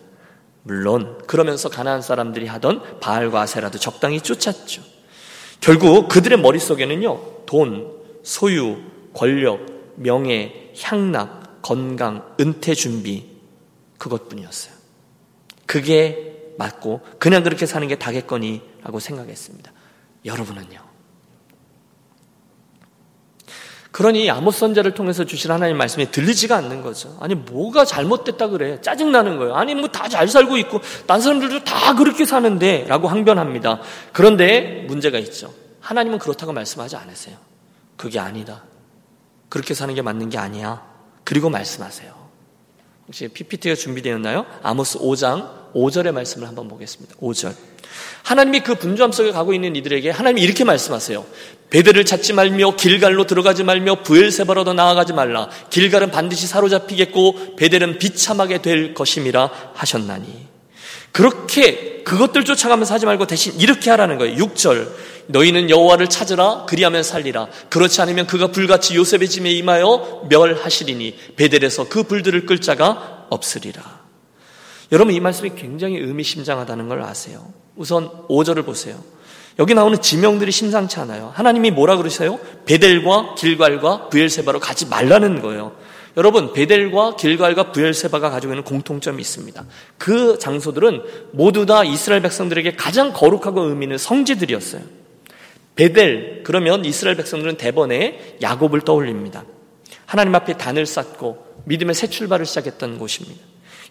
물론 0.63 1.19
그러면서 1.27 1.69
가나안 1.69 2.01
사람들이 2.01 2.47
하던 2.47 2.99
바알과 2.99 3.41
아세라도 3.41 3.77
적당히 3.77 4.21
쫓았죠. 4.21 4.81
결국 5.61 6.07
그들의 6.07 6.39
머릿속에는요. 6.39 7.45
돈, 7.45 7.96
소유, 8.27 8.77
권력, 9.13 9.65
명예, 9.95 10.73
향락, 10.81 11.61
건강, 11.61 12.35
은퇴 12.41 12.73
준비 12.73 13.25
그것뿐이었어요. 13.97 14.73
그게 15.65 16.51
맞고 16.57 16.99
그냥 17.19 17.41
그렇게 17.43 17.65
사는 17.65 17.87
게 17.87 17.95
다겠거니라고 17.95 18.99
생각했습니다. 18.99 19.71
여러분은요? 20.25 20.77
그러니 23.93 24.29
아모스 24.29 24.59
선자를 24.59 24.93
통해서 24.93 25.23
주신 25.23 25.49
하나님 25.49 25.77
말씀이 25.77 26.11
들리지가 26.11 26.57
않는 26.57 26.81
거죠. 26.81 27.17
아니 27.21 27.33
뭐가 27.33 27.85
잘못됐다 27.85 28.49
그래? 28.49 28.81
짜증 28.81 29.13
나는 29.13 29.37
거예요. 29.37 29.55
아니 29.55 29.73
뭐 29.73 29.87
다 29.87 30.09
잘 30.09 30.27
살고 30.27 30.57
있고 30.57 30.81
딴 31.05 31.21
사람들도 31.21 31.63
다 31.63 31.95
그렇게 31.95 32.25
사는데라고 32.25 33.07
항변합니다. 33.07 33.79
그런데 34.11 34.83
문제가 34.89 35.17
있죠. 35.19 35.53
하나님은 35.79 36.19
그렇다고 36.19 36.51
말씀하지 36.51 36.97
않으세요. 36.97 37.46
그게 37.97 38.19
아니다. 38.19 38.63
그렇게 39.49 39.73
사는 39.73 39.93
게 39.93 40.01
맞는 40.01 40.29
게 40.29 40.37
아니야. 40.37 40.85
그리고 41.23 41.49
말씀하세요. 41.49 42.15
혹시 43.07 43.27
PPT가 43.27 43.75
준비되었나요? 43.75 44.45
아모스 44.63 44.99
5장 44.99 45.73
5절의 45.73 46.11
말씀을 46.11 46.47
한번 46.47 46.67
보겠습니다. 46.67 47.15
5절. 47.15 47.55
하나님이 48.23 48.61
그 48.61 48.75
분주함 48.75 49.11
속에 49.11 49.31
가고 49.31 49.53
있는 49.53 49.75
이들에게 49.75 50.09
하나님이 50.09 50.41
이렇게 50.41 50.63
말씀하세요. 50.63 51.25
베델을 51.69 52.05
찾지 52.05 52.33
말며 52.33 52.75
길갈로 52.75 53.25
들어가지 53.25 53.63
말며 53.63 54.03
부엘세바로도 54.03 54.73
나아가지 54.73 55.13
말라. 55.13 55.49
길갈은 55.69 56.11
반드시 56.11 56.47
사로잡히겠고 56.47 57.55
베델은 57.55 57.97
비참하게 57.99 58.61
될 58.61 58.93
것임이라 58.93 59.51
하셨나니. 59.73 60.47
그렇게 61.17 62.03
그것들 62.03 62.45
쫓아가면서 62.45 62.93
하지 62.93 63.07
말고 63.07 63.25
대신 63.25 63.59
이렇게 63.59 63.89
하라는 63.89 64.19
거예요. 64.19 64.35
6절. 64.35 64.87
너희는 65.25 65.71
여호와를 65.71 66.09
찾으라 66.09 66.65
그리하면 66.69 67.01
살리라 67.01 67.47
그렇지 67.69 67.99
않으면 68.01 68.27
그가 68.27 68.47
불같이 68.47 68.95
요셉의 68.95 69.27
짐에 69.27 69.49
임하여 69.49 70.27
멸하시리니 70.29 71.33
베델에서 71.35 71.89
그 71.89 72.03
불들을 72.03 72.45
끌 72.45 72.61
자가 72.61 73.25
없으리라. 73.31 73.81
여러분 74.91 75.15
이 75.15 75.19
말씀이 75.19 75.53
굉장히 75.55 75.97
의미심장하다는 75.97 76.87
걸 76.87 77.01
아세요. 77.01 77.51
우선 77.75 78.09
5절을 78.29 78.63
보세요. 78.63 79.03
여기 79.57 79.73
나오는 79.73 79.99
지명들이 79.99 80.51
심상치 80.51 80.99
않아요. 80.99 81.31
하나님이 81.33 81.71
뭐라 81.71 81.97
그러세요? 81.97 82.39
베델과 82.67 83.33
길갈과 83.39 84.09
부엘세바로 84.09 84.59
가지 84.59 84.85
말라는 84.85 85.41
거예요. 85.41 85.75
여러분 86.17 86.51
베델과 86.51 87.15
길갈과 87.15 87.71
부엘세바가 87.71 88.31
가지고 88.31 88.53
있는 88.53 88.63
공통점이 88.63 89.21
있습니다. 89.21 89.65
그 89.99 90.39
장소들은 90.39 91.03
모두 91.31 91.67
다 91.67 91.83
이스라엘 91.83 92.23
백성들에게 92.23 92.75
가장 92.75 93.13
거룩하고 93.13 93.61
의미 93.61 93.85
있는 93.85 93.99
성지들이었어요. 93.99 94.81
베델 95.75 96.41
그러면 96.43 96.83
이스라엘 96.83 97.15
백성들은 97.17 97.57
대번에 97.57 98.37
야곱을 98.41 98.81
떠올립니다. 98.81 99.45
하나님 100.07 100.33
앞에 100.33 100.57
단을 100.57 100.87
쌓고 100.87 101.45
믿음의 101.65 101.93
새 101.93 102.07
출발을 102.07 102.47
시작했던 102.47 102.97
곳입니다. 102.97 103.45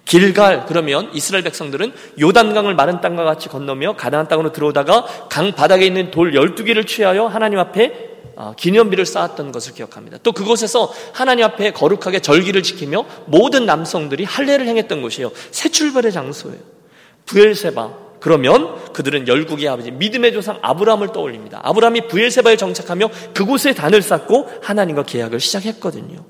길갈 0.04 0.66
그러면 0.66 1.10
이스라엘 1.12 1.44
백성들은 1.44 1.92
요단강을 2.20 2.74
마른 2.74 3.00
땅과 3.00 3.22
같이 3.22 3.48
건너며 3.48 3.94
가나안 3.96 4.26
땅으로 4.26 4.50
들어오다가 4.52 5.28
강 5.28 5.52
바닥에 5.52 5.86
있는 5.86 6.10
돌 6.10 6.32
12개를 6.32 6.86
취하여 6.86 7.26
하나님 7.26 7.60
앞에 7.60 8.15
어, 8.15 8.15
기념비를 8.56 9.06
쌓았던 9.06 9.52
것을 9.52 9.74
기억합니다. 9.74 10.18
또 10.22 10.32
그곳에서 10.32 10.92
하나님 11.12 11.44
앞에 11.44 11.72
거룩하게 11.72 12.20
절기를 12.20 12.62
지키며 12.62 13.04
모든 13.26 13.66
남성들이 13.66 14.24
할례를 14.24 14.66
행했던 14.66 15.02
곳이에요. 15.02 15.30
새 15.50 15.68
출발의 15.68 16.12
장소예요. 16.12 16.58
부엘세바 17.26 18.06
그러면 18.20 18.92
그들은 18.92 19.28
열국의 19.28 19.68
아버지 19.68 19.90
믿음의 19.90 20.32
조상 20.32 20.58
아브라함을 20.62 21.12
떠올립니다. 21.12 21.60
아브라함이 21.62 22.08
부엘세바에 22.08 22.56
정착하며 22.56 23.10
그곳에 23.34 23.74
단을 23.74 24.02
쌓고 24.02 24.48
하나님과 24.62 25.04
계약을 25.04 25.40
시작했거든요. 25.40 26.24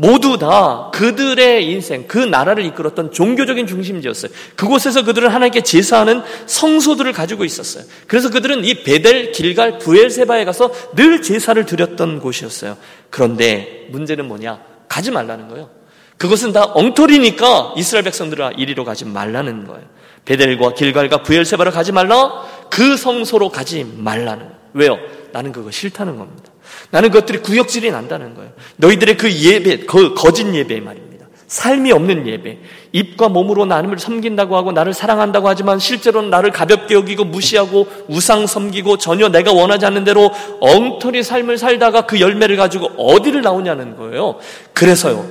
모두 0.00 0.38
다 0.38 0.90
그들의 0.94 1.68
인생, 1.68 2.06
그 2.06 2.18
나라를 2.18 2.64
이끌었던 2.66 3.10
종교적인 3.10 3.66
중심지였어요. 3.66 4.30
그곳에서 4.54 5.02
그들은 5.02 5.28
하나님께 5.28 5.62
제사하는 5.62 6.22
성소들을 6.46 7.12
가지고 7.12 7.44
있었어요. 7.44 7.82
그래서 8.06 8.30
그들은 8.30 8.64
이 8.64 8.84
베델, 8.84 9.32
길갈, 9.32 9.78
부엘세바에 9.78 10.44
가서 10.44 10.72
늘 10.94 11.20
제사를 11.20 11.66
드렸던 11.66 12.20
곳이었어요. 12.20 12.76
그런데 13.10 13.88
문제는 13.90 14.28
뭐냐? 14.28 14.60
가지 14.88 15.10
말라는 15.10 15.48
거예요. 15.48 15.68
그것은 16.16 16.52
다 16.52 16.64
엉터리니까 16.64 17.74
이스라엘 17.76 18.04
백성들아 18.04 18.52
이리로 18.52 18.84
가지 18.84 19.04
말라는 19.04 19.66
거예요. 19.66 19.82
베델과 20.24 20.74
길갈과 20.74 21.22
부엘세바를 21.24 21.72
가지 21.72 21.90
말라. 21.90 22.44
그 22.70 22.96
성소로 22.96 23.48
가지 23.48 23.82
말라는 23.82 24.44
거예요. 24.44 24.58
왜요? 24.74 24.98
나는 25.32 25.50
그거 25.50 25.72
싫다는 25.72 26.18
겁니다. 26.18 26.47
나는 26.90 27.10
그것들이 27.10 27.38
구역질이 27.38 27.90
난다는 27.90 28.34
거예요. 28.34 28.52
너희들의 28.76 29.16
그 29.16 29.32
예배, 29.32 29.80
그 29.86 30.14
거짓 30.14 30.46
예배 30.52 30.80
말입니다. 30.80 31.08
삶이 31.48 31.92
없는 31.92 32.26
예배. 32.26 32.58
입과 32.92 33.28
몸으로 33.28 33.64
나를 33.64 33.98
섬긴다고 33.98 34.56
하고 34.56 34.72
나를 34.72 34.92
사랑한다고 34.92 35.48
하지만 35.48 35.78
실제로는 35.78 36.30
나를 36.30 36.50
가볍게 36.50 36.94
여기고 36.94 37.24
무시하고 37.24 37.86
우상 38.08 38.46
섬기고 38.46 38.98
전혀 38.98 39.28
내가 39.28 39.52
원하지 39.52 39.86
않는 39.86 40.04
대로 40.04 40.30
엉터리 40.60 41.22
삶을 41.22 41.58
살다가 41.58 42.02
그 42.02 42.20
열매를 42.20 42.56
가지고 42.56 42.86
어디를 42.96 43.42
나오냐는 43.42 43.96
거예요. 43.96 44.38
그래서요. 44.74 45.26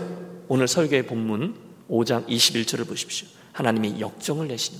오늘 0.48 0.68
설교의 0.68 1.04
본문 1.04 1.56
5장 1.90 2.28
21절을 2.28 2.88
보십시오. 2.88 3.28
하나님이 3.54 3.96
역정을 4.00 4.48
내시는 4.48 4.80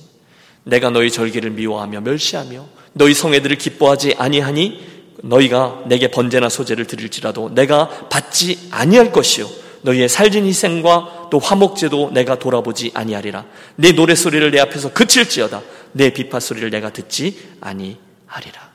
내가 0.64 0.90
너희 0.90 1.10
절기를 1.10 1.50
미워하며 1.50 2.00
멸시하며 2.00 2.66
너희 2.92 3.14
성애들을 3.14 3.56
기뻐하지 3.56 4.14
아니하니 4.18 4.97
너희가 5.22 5.82
내게 5.86 6.08
번제나 6.08 6.48
소제를 6.48 6.86
드릴지라도 6.86 7.54
내가 7.54 7.88
받지 8.08 8.68
아니할 8.70 9.12
것이요 9.12 9.48
너희의 9.82 10.08
살진 10.08 10.44
희생과 10.44 11.28
또 11.30 11.38
화목제도 11.38 12.10
내가 12.12 12.38
돌아보지 12.38 12.90
아니하리라 12.94 13.44
내 13.76 13.92
노래 13.92 14.14
소리를 14.14 14.50
내 14.50 14.60
앞에서 14.60 14.92
그칠지어다 14.92 15.62
내 15.92 16.10
비파 16.10 16.40
소리를 16.40 16.70
내가 16.70 16.90
듣지 16.90 17.38
아니하리라 17.60 18.68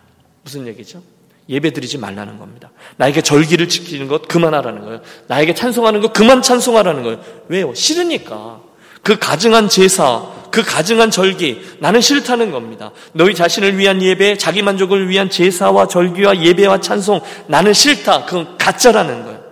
무슨 0.44 0.68
얘기죠? 0.68 1.02
예배 1.50 1.72
드리지 1.72 1.98
말라는 1.98 2.38
겁니다. 2.38 2.72
나에게 2.98 3.22
절기를 3.22 3.68
지키는 3.68 4.08
것 4.08 4.28
그만하라는 4.28 4.82
거예요. 4.82 5.02
나에게 5.28 5.54
찬송하는 5.54 6.02
것 6.02 6.14
그만 6.14 6.42
찬송하라는 6.42 7.04
거예요. 7.04 7.20
왜요? 7.50 7.74
싫으니까. 7.74 8.62
그 9.02 9.20
가증한 9.20 9.68
제사, 9.68 10.26
그 10.54 10.62
가증한 10.62 11.10
절기, 11.10 11.63
나는 11.80 12.00
싫다는 12.00 12.52
겁니다. 12.52 12.92
너희 13.13 13.34
자신을 13.34 13.76
위한 13.80 14.04
예배, 14.04 14.38
자기 14.38 14.62
만족을 14.62 15.10
위한 15.10 15.28
제사와 15.28 15.88
절기와 15.88 16.44
예배와 16.44 16.80
찬송, 16.80 17.22
나는 17.48 17.74
싫다. 17.74 18.26
그건 18.26 18.56
가짜라는 18.60 19.24
거예요. 19.24 19.44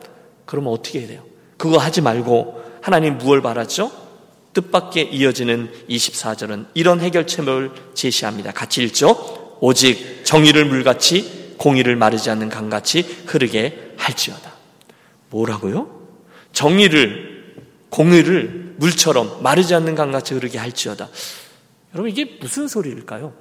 그러면 0.45 0.71
어떻게 0.71 0.99
해야 0.99 1.07
돼요? 1.07 1.23
그거 1.57 1.79
하지 1.79 2.01
말고 2.01 2.63
하나님 2.83 3.17
무엇을 3.17 3.41
바랐죠? 3.41 3.91
뜻밖의 4.53 5.11
이어지는 5.11 5.71
24절은 5.89 6.67
이런 6.75 6.99
해결책을 6.99 7.71
제시합니다. 7.95 8.51
같이 8.51 8.83
읽죠? 8.83 9.57
오직 9.59 10.23
정의를 10.23 10.65
물같이 10.65 11.55
공의를 11.57 11.95
마르지 11.95 12.29
않는 12.29 12.49
강같이 12.49 13.01
흐르게 13.25 13.93
할지어다. 13.97 14.51
뭐라고요? 15.31 15.89
정의를, 16.53 17.30
공의를 17.91 18.75
물처럼 18.77 19.43
마르지 19.43 19.75
않는 19.75 19.93
강같이 19.93 20.33
흐르게 20.33 20.57
할지어다. 20.57 21.09
여러분 21.93 22.09
이게 22.09 22.37
무슨 22.39 22.67
소리일까요? 22.67 23.33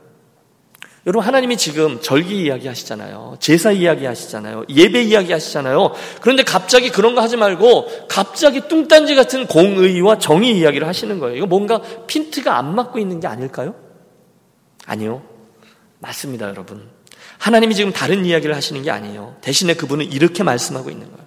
여러분 1.06 1.26
하나님이 1.26 1.56
지금 1.56 2.00
절기 2.02 2.42
이야기 2.42 2.68
하시잖아요. 2.68 3.36
제사 3.40 3.72
이야기 3.72 4.04
하시잖아요. 4.04 4.66
예배 4.68 5.02
이야기 5.04 5.32
하시잖아요. 5.32 5.94
그런데 6.20 6.42
갑자기 6.42 6.90
그런 6.90 7.14
거 7.14 7.22
하지 7.22 7.38
말고 7.38 8.06
갑자기 8.08 8.68
뚱딴지 8.68 9.14
같은 9.14 9.46
공의와 9.46 10.18
정의 10.18 10.58
이야기를 10.58 10.86
하시는 10.86 11.18
거예요. 11.18 11.36
이거 11.36 11.46
뭔가 11.46 11.80
핀트가 12.06 12.58
안 12.58 12.74
맞고 12.74 12.98
있는 12.98 13.18
게 13.18 13.26
아닐까요? 13.28 13.74
아니요. 14.84 15.22
맞습니다, 16.00 16.48
여러분. 16.48 16.90
하나님이 17.38 17.74
지금 17.74 17.92
다른 17.92 18.26
이야기를 18.26 18.54
하시는 18.54 18.82
게 18.82 18.90
아니에요. 18.90 19.36
대신에 19.40 19.74
그분은 19.74 20.12
이렇게 20.12 20.42
말씀하고 20.42 20.90
있는 20.90 21.10
거예요. 21.10 21.26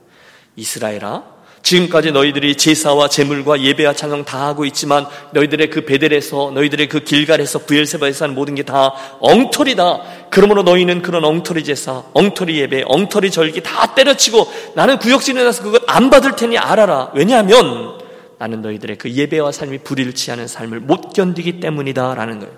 이스라엘아, 0.56 1.33
지금까지 1.64 2.12
너희들이 2.12 2.56
제사와 2.58 3.08
제물과 3.08 3.62
예배와 3.62 3.94
찬송 3.94 4.26
다 4.26 4.46
하고 4.48 4.66
있지만 4.66 5.06
너희들의 5.32 5.70
그 5.70 5.86
베델에서 5.86 6.52
너희들의 6.54 6.90
그 6.90 7.00
길갈에서 7.04 7.60
부엘세바에서 7.60 8.26
하는 8.26 8.36
모든 8.36 8.54
게 8.56 8.64
다 8.64 8.94
엉터리다. 9.20 10.02
그러므로 10.30 10.64
너희는 10.64 11.02
그런 11.02 11.24
엉터리 11.26 11.64
제사, 11.64 12.04
엉터리 12.14 12.60
예배, 12.60 12.84
엉터리 12.86 13.32
절기 13.32 13.62
다 13.62 13.94
때려치고 13.96 14.52
나는 14.76 15.00
구역질에 15.00 15.44
나서 15.44 15.64
그걸 15.64 15.82
안 15.88 16.10
받을 16.10 16.36
테니 16.36 16.58
알아라. 16.58 17.12
왜냐하면 17.14 17.98
나는 18.40 18.62
너희들의 18.62 18.98
그 18.98 19.10
예배와 19.12 19.52
삶이 19.52 19.80
불의를 19.80 20.14
취하는 20.14 20.48
삶을 20.48 20.82
못 20.82 21.14
견디기 21.14 21.60
때문이다라는 21.60 22.40
거예요. 22.40 22.54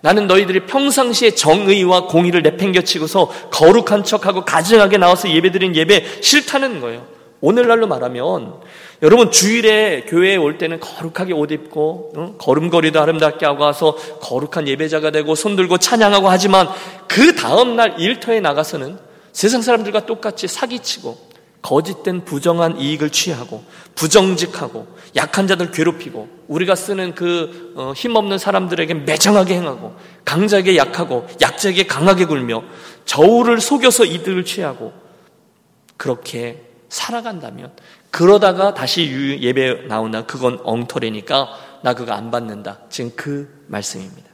나는 0.00 0.26
너희들이 0.28 0.66
평상시에 0.66 1.32
정의와 1.32 2.06
공의를 2.06 2.42
내팽겨치고서 2.42 3.28
거룩한 3.50 4.04
척하고 4.04 4.44
가증하게 4.44 4.96
나와서 4.98 5.28
예배드린 5.28 5.74
예배 5.74 6.22
싫다는 6.22 6.80
거예요. 6.80 7.17
오늘날로 7.40 7.86
말하면 7.86 8.54
여러분 9.02 9.30
주일에 9.30 10.04
교회에 10.06 10.36
올 10.36 10.58
때는 10.58 10.80
거룩하게 10.80 11.32
옷 11.32 11.52
입고 11.52 12.12
어? 12.16 12.34
걸음걸이도 12.38 13.00
아름답게 13.00 13.46
하고 13.46 13.62
와서 13.62 13.96
거룩한 14.20 14.66
예배자가 14.66 15.10
되고 15.10 15.34
손 15.34 15.54
들고 15.54 15.78
찬양하고 15.78 16.28
하지만 16.28 16.68
그 17.06 17.36
다음 17.36 17.76
날 17.76 18.00
일터에 18.00 18.40
나가서는 18.40 18.98
세상 19.32 19.62
사람들과 19.62 20.04
똑같이 20.06 20.48
사기치고 20.48 21.28
거짓된 21.62 22.24
부정한 22.24 22.80
이익을 22.80 23.10
취하고 23.10 23.62
부정직하고 23.94 24.86
약한 25.16 25.46
자들 25.46 25.70
괴롭히고 25.70 26.28
우리가 26.48 26.74
쓰는 26.74 27.14
그 27.14 27.72
어, 27.76 27.92
힘없는 27.94 28.38
사람들에게 28.38 28.94
매정하게 28.94 29.54
행하고 29.54 29.94
강자에게 30.24 30.76
약하고 30.76 31.26
약자에게 31.40 31.86
강하게 31.86 32.24
굴며 32.24 32.62
저울을 33.04 33.60
속여서 33.60 34.04
이득을 34.04 34.44
취하고 34.44 34.92
그렇게 35.96 36.67
살아간다면 36.88 37.72
그러다가 38.10 38.74
다시 38.74 39.38
예배 39.40 39.86
나온다. 39.88 40.24
그건 40.24 40.60
엉터리니까 40.62 41.48
나 41.82 41.94
그거 41.94 42.12
안 42.12 42.30
받는다. 42.30 42.80
지금 42.88 43.12
그 43.14 43.64
말씀입니다. 43.68 44.28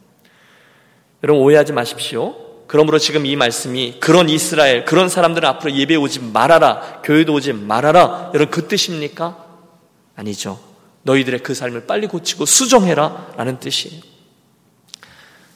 여러분 1.23 1.43
오해하지 1.43 1.73
마십시오. 1.73 2.35
그러므로 2.67 2.99
지금 2.99 3.27
이 3.27 3.37
말씀이 3.37 3.99
그런 4.01 4.29
이스라엘, 4.29 4.85
그런 4.85 5.09
사람들은 5.09 5.49
앞으로 5.49 5.73
예배 5.73 5.97
오지 5.97 6.21
말아라. 6.21 7.03
교회도 7.03 7.33
오지 7.35 7.53
말아라. 7.53 8.31
여러분 8.35 8.51
그 8.51 8.69
뜻입니까? 8.69 9.45
아니죠. 10.17 10.59
너희들의 11.03 11.41
그 11.41 11.55
삶을 11.55 11.87
빨리 11.87 12.07
고치고 12.07 12.47
수정해라. 12.47 13.35
라는 13.37 13.59
뜻이에요. 13.59 14.01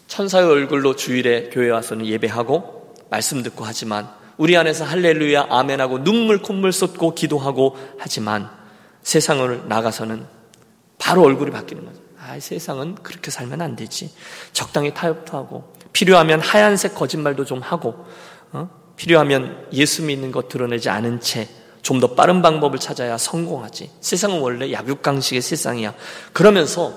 천사의 0.06 0.46
얼굴로 0.46 0.96
주일에 0.96 1.50
교회 1.50 1.70
와서는 1.70 2.06
예배하고 2.06 2.94
말씀 3.11 3.42
듣고 3.42 3.64
하지만 3.64 4.08
우리 4.38 4.57
안에서 4.57 4.85
할렐루야 4.85 5.48
아멘하고 5.51 6.05
눈물 6.05 6.40
콧물 6.40 6.72
쏟고 6.72 7.14
기도하고 7.14 7.77
하지만 7.98 8.48
세상을 9.03 9.68
나가서는 9.68 10.27
바로 10.98 11.22
얼굴이 11.22 11.51
바뀌는 11.51 11.85
거죠. 11.85 12.01
아, 12.18 12.38
세상은 12.40 12.94
그렇게 13.03 13.31
살면 13.31 13.61
안 13.61 13.77
되지. 13.77 14.11
적당히 14.53 14.94
타협도 14.94 15.37
하고 15.37 15.74
필요하면 15.92 16.40
하얀색 16.40 16.94
거짓말도 16.94 17.44
좀 17.44 17.61
하고 17.61 18.07
어? 18.53 18.70
필요하면 18.96 19.68
예수 19.72 20.03
믿는 20.03 20.33
것 20.33 20.48
드러내지 20.48 20.88
않은 20.88 21.20
채 21.20 21.48
좀 21.88 22.01
더 22.01 22.14
빠른 22.14 22.42
방법을 22.42 22.79
찾아야 22.79 23.16
성공하지. 23.16 23.90
세상은 24.01 24.40
원래 24.40 24.72
약육강식의 24.72 25.40
세상이야. 25.40 25.94
그러면서 26.35 26.92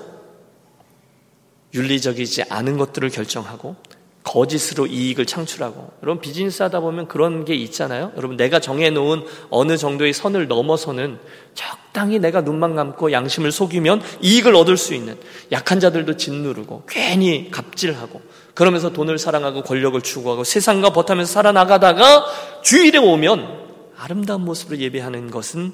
윤리적이지 1.72 2.44
않은 2.50 2.76
것들을 2.76 3.08
결정하고 3.08 3.76
거짓으로 4.24 4.86
이익을 4.86 5.26
창출하고 5.26 5.92
여러분 6.02 6.20
비즈니스 6.20 6.62
하다 6.62 6.80
보면 6.80 7.08
그런 7.08 7.44
게 7.44 7.54
있잖아요. 7.54 8.12
여러분 8.16 8.36
내가 8.36 8.60
정해놓은 8.60 9.24
어느 9.50 9.76
정도의 9.76 10.12
선을 10.12 10.48
넘어서는 10.48 11.18
적당히 11.54 12.18
내가 12.18 12.40
눈만 12.40 12.76
감고 12.76 13.12
양심을 13.12 13.50
속이면 13.50 14.02
이익을 14.20 14.54
얻을 14.54 14.76
수 14.76 14.94
있는 14.94 15.18
약한 15.50 15.80
자들도 15.80 16.16
짓누르고 16.16 16.84
괜히 16.88 17.50
갑질하고 17.50 18.22
그러면서 18.54 18.92
돈을 18.92 19.18
사랑하고 19.18 19.62
권력을 19.62 20.00
추구하고 20.00 20.44
세상과 20.44 20.90
버타면서 20.90 21.32
살아나가다가 21.32 22.26
주일에 22.62 22.98
오면 22.98 23.62
아름다운 23.96 24.44
모습으로 24.44 24.78
예배하는 24.78 25.30
것은 25.30 25.72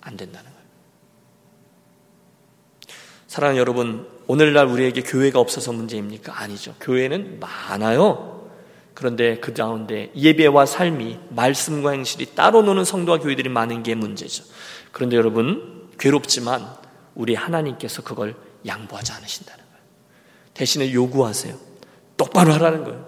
안 0.00 0.16
된다는 0.16 0.50
거예요. 0.50 0.62
사랑하는 3.26 3.58
여러분, 3.58 4.06
오늘날 4.32 4.64
우리에게 4.66 5.02
교회가 5.02 5.38
없어서 5.38 5.74
문제입니까? 5.74 6.40
아니죠. 6.40 6.74
교회는 6.80 7.38
많아요. 7.38 8.48
그런데 8.94 9.36
그 9.40 9.52
가운데 9.52 10.10
예배와 10.16 10.64
삶이 10.64 11.18
말씀과 11.28 11.90
행실이 11.90 12.34
따로 12.34 12.62
노는 12.62 12.86
성도와 12.86 13.18
교회들이 13.18 13.50
많은 13.50 13.82
게 13.82 13.94
문제죠. 13.94 14.44
그런데 14.90 15.16
여러분 15.16 15.90
괴롭지만 15.98 16.66
우리 17.14 17.34
하나님께서 17.34 18.00
그걸 18.00 18.34
양보하지 18.64 19.12
않으신다는 19.12 19.64
거예요. 19.66 19.84
대신에 20.54 20.94
요구하세요. 20.94 21.54
똑바로 22.16 22.54
하라는 22.54 22.84
거예요. 22.84 23.04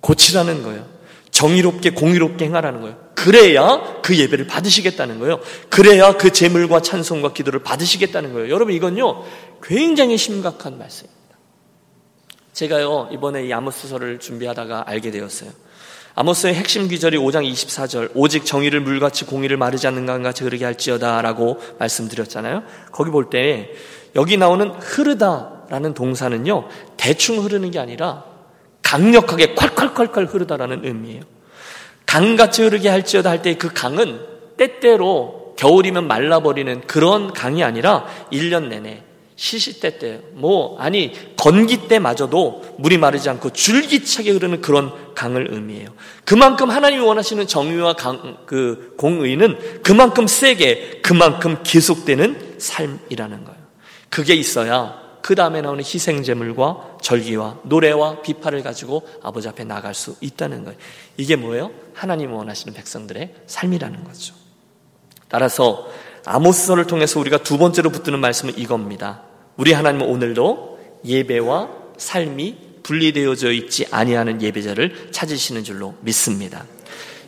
고치라는 0.00 0.64
거예요. 0.64 0.88
정의롭게 1.30 1.90
공의롭게 1.90 2.46
행하라는 2.46 2.80
거예요. 2.80 3.06
그래야 3.14 4.00
그 4.02 4.16
예배를 4.16 4.46
받으시겠다는 4.46 5.18
거예요. 5.18 5.40
그래야 5.68 6.16
그 6.16 6.30
제물과 6.30 6.80
찬송과 6.80 7.32
기도를 7.32 7.60
받으시겠다는 7.62 8.32
거예요. 8.32 8.50
여러분 8.50 8.72
이건요 8.72 9.24
굉장히 9.62 10.16
심각한 10.16 10.78
말씀입니다. 10.78 11.16
제가요 12.52 13.08
이번에 13.12 13.44
이 13.46 13.52
아모스서를 13.52 14.18
준비하다가 14.20 14.84
알게 14.86 15.10
되었어요. 15.10 15.50
아모스의 16.14 16.54
핵심 16.54 16.88
귀절이 16.88 17.18
5장 17.18 17.46
24절 17.52 18.10
오직 18.14 18.46
정의를 18.46 18.80
물같이 18.80 19.26
공의를 19.26 19.58
마르지 19.58 19.86
않는 19.86 20.06
것 20.06 20.22
같이 20.22 20.44
흐르게 20.44 20.64
할지어다 20.64 21.20
라고 21.20 21.60
말씀드렸잖아요. 21.78 22.62
거기 22.92 23.10
볼 23.10 23.28
때 23.28 23.70
여기 24.14 24.38
나오는 24.38 24.70
흐르다 24.70 25.64
라는 25.68 25.92
동사는요 25.92 26.68
대충 26.96 27.44
흐르는 27.44 27.70
게 27.70 27.78
아니라 27.78 28.24
강력하게 28.82 29.54
콸콸콸콸 29.56 30.32
흐르다라는 30.32 30.84
의미예요. 30.86 31.22
강같이 32.06 32.62
흐르게 32.62 32.88
할지어다 32.88 33.28
할 33.30 33.42
때 33.42 33.56
그 33.58 33.68
강은 33.74 34.20
때때로 34.56 35.54
겨울이면 35.58 36.06
말라버리는 36.06 36.80
그런 36.86 37.32
강이 37.32 37.62
아니라 37.62 38.06
1년 38.32 38.68
내내 38.68 39.02
시시때 39.36 39.98
때 39.98 40.26
뭐 40.36 40.78
아니 40.78 41.12
건기 41.36 41.88
때마저도 41.88 42.76
물이 42.78 42.98
마르지 42.98 43.28
않고 43.30 43.50
줄기차게 43.50 44.30
흐르는 44.30 44.60
그런 44.60 45.14
강을 45.14 45.48
의미해요. 45.50 45.88
그만큼 46.24 46.70
하나님이 46.70 47.02
원하시는 47.02 47.46
정의와 47.46 47.94
강, 47.94 48.38
그 48.46 48.94
공의는 48.98 49.82
그만큼 49.82 50.26
세게 50.26 51.00
그만큼 51.02 51.58
계속되는 51.62 52.56
삶이라는 52.58 53.44
거예요. 53.44 53.60
그게 54.10 54.34
있어야 54.34 55.06
그 55.22 55.34
다음에 55.34 55.60
나오는 55.60 55.82
희생제물과 55.82 56.98
절기와 57.02 57.60
노래와 57.64 58.22
비파를 58.22 58.62
가지고 58.62 59.08
아버지 59.22 59.48
앞에 59.48 59.64
나갈 59.64 59.94
수 59.94 60.16
있다는 60.20 60.64
거예요. 60.64 60.78
이게 61.16 61.34
뭐예요? 61.36 61.72
하나님 61.94 62.32
원하시는 62.32 62.74
백성들의 62.74 63.34
삶이라는 63.46 64.04
거죠. 64.04 64.34
따라서 65.28 65.90
아모스서를 66.26 66.86
통해서 66.86 67.18
우리가 67.20 67.38
두 67.38 67.56
번째로 67.56 67.90
붙드는 67.90 68.18
말씀은 68.18 68.58
이겁니다. 68.58 69.22
우리 69.56 69.72
하나님은 69.72 70.06
오늘도 70.06 70.78
예배와 71.04 71.68
삶이 71.96 72.56
분리되어져 72.82 73.52
있지 73.52 73.86
아니하는 73.90 74.42
예배자를 74.42 75.08
찾으시는 75.12 75.64
줄로 75.64 75.94
믿습니다. 76.00 76.64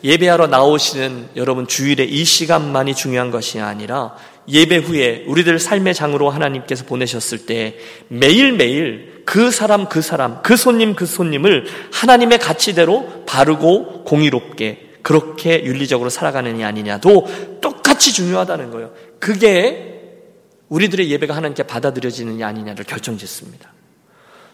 예배하러 0.05 0.47
나오시는 0.49 1.31
여러분 1.37 1.67
주일의 1.67 2.09
이 2.09 2.25
시간만이 2.25 2.95
중요한 2.95 3.31
것이 3.31 3.59
아니라 3.61 4.15
예배 4.49 4.77
후에 4.79 5.25
우리들 5.27 5.59
삶의 5.59 5.95
장으로 5.95 6.31
하나님께서 6.31 6.85
보내셨을 6.85 7.47
때 7.47 7.77
매일매일 8.09 9.23
그 9.25 9.51
사람 9.51 9.89
그 9.89 10.01
사람 10.01 10.43
그 10.43 10.57
손님 10.57 10.95
그 10.95 11.07
손님을 11.07 11.67
하나님의 11.93 12.39
가치대로 12.39 13.25
바르고 13.27 14.05
공의롭게 14.05 14.89
그렇게 15.03 15.65
윤리적으로 15.65 16.11
살아가느냐 16.11 16.67
아니냐도 16.67 17.27
똑 17.61 17.78
같이 17.99 18.13
중요하다는 18.13 18.71
거예요. 18.71 18.93
그게 19.19 20.03
우리들의 20.69 21.11
예배가 21.11 21.35
하나님께 21.35 21.65
받아들여지느냐 21.65 22.47
아니냐를 22.47 22.85
결정짓습니다. 22.85 23.73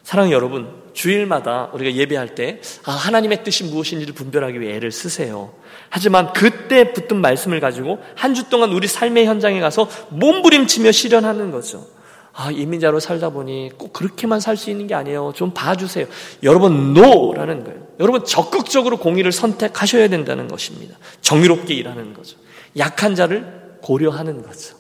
사랑하는 0.02 0.34
여러분, 0.34 0.82
주일마다 0.94 1.70
우리가 1.74 1.94
예배할 1.94 2.34
때 2.34 2.60
아, 2.84 2.92
하나님의 2.92 3.44
뜻이 3.44 3.64
무엇인지를 3.64 4.14
분별하기 4.14 4.60
위해 4.60 4.74
애를 4.76 4.90
쓰세요. 4.92 5.52
하지만 5.90 6.32
그때 6.32 6.92
붙든 6.94 7.20
말씀을 7.20 7.60
가지고 7.60 7.98
한 8.14 8.34
주 8.34 8.48
동안 8.48 8.72
우리 8.72 8.86
삶의 8.88 9.26
현장에 9.26 9.60
가서 9.60 9.88
몸부림치며 10.08 10.90
실현하는 10.92 11.50
거죠. 11.50 11.86
아, 12.32 12.50
이민자로 12.50 12.98
살다 13.00 13.28
보니 13.30 13.72
꼭 13.76 13.92
그렇게만 13.92 14.40
살 14.40 14.56
수 14.56 14.70
있는 14.70 14.86
게 14.86 14.94
아니에요. 14.94 15.32
좀 15.36 15.52
봐주세요. 15.52 16.06
여러분, 16.42 16.94
노라는 16.94 17.64
거예요. 17.64 17.86
여러분, 18.00 18.24
적극적으로 18.24 18.96
공의를 18.96 19.32
선택하셔야 19.32 20.08
된다는 20.08 20.48
것입니다. 20.48 20.96
정의롭게 21.20 21.74
일하는 21.74 22.14
거죠. 22.14 22.38
약한 22.78 23.14
자를 23.14 23.78
고려하는 23.82 24.42
거죠. 24.42 24.76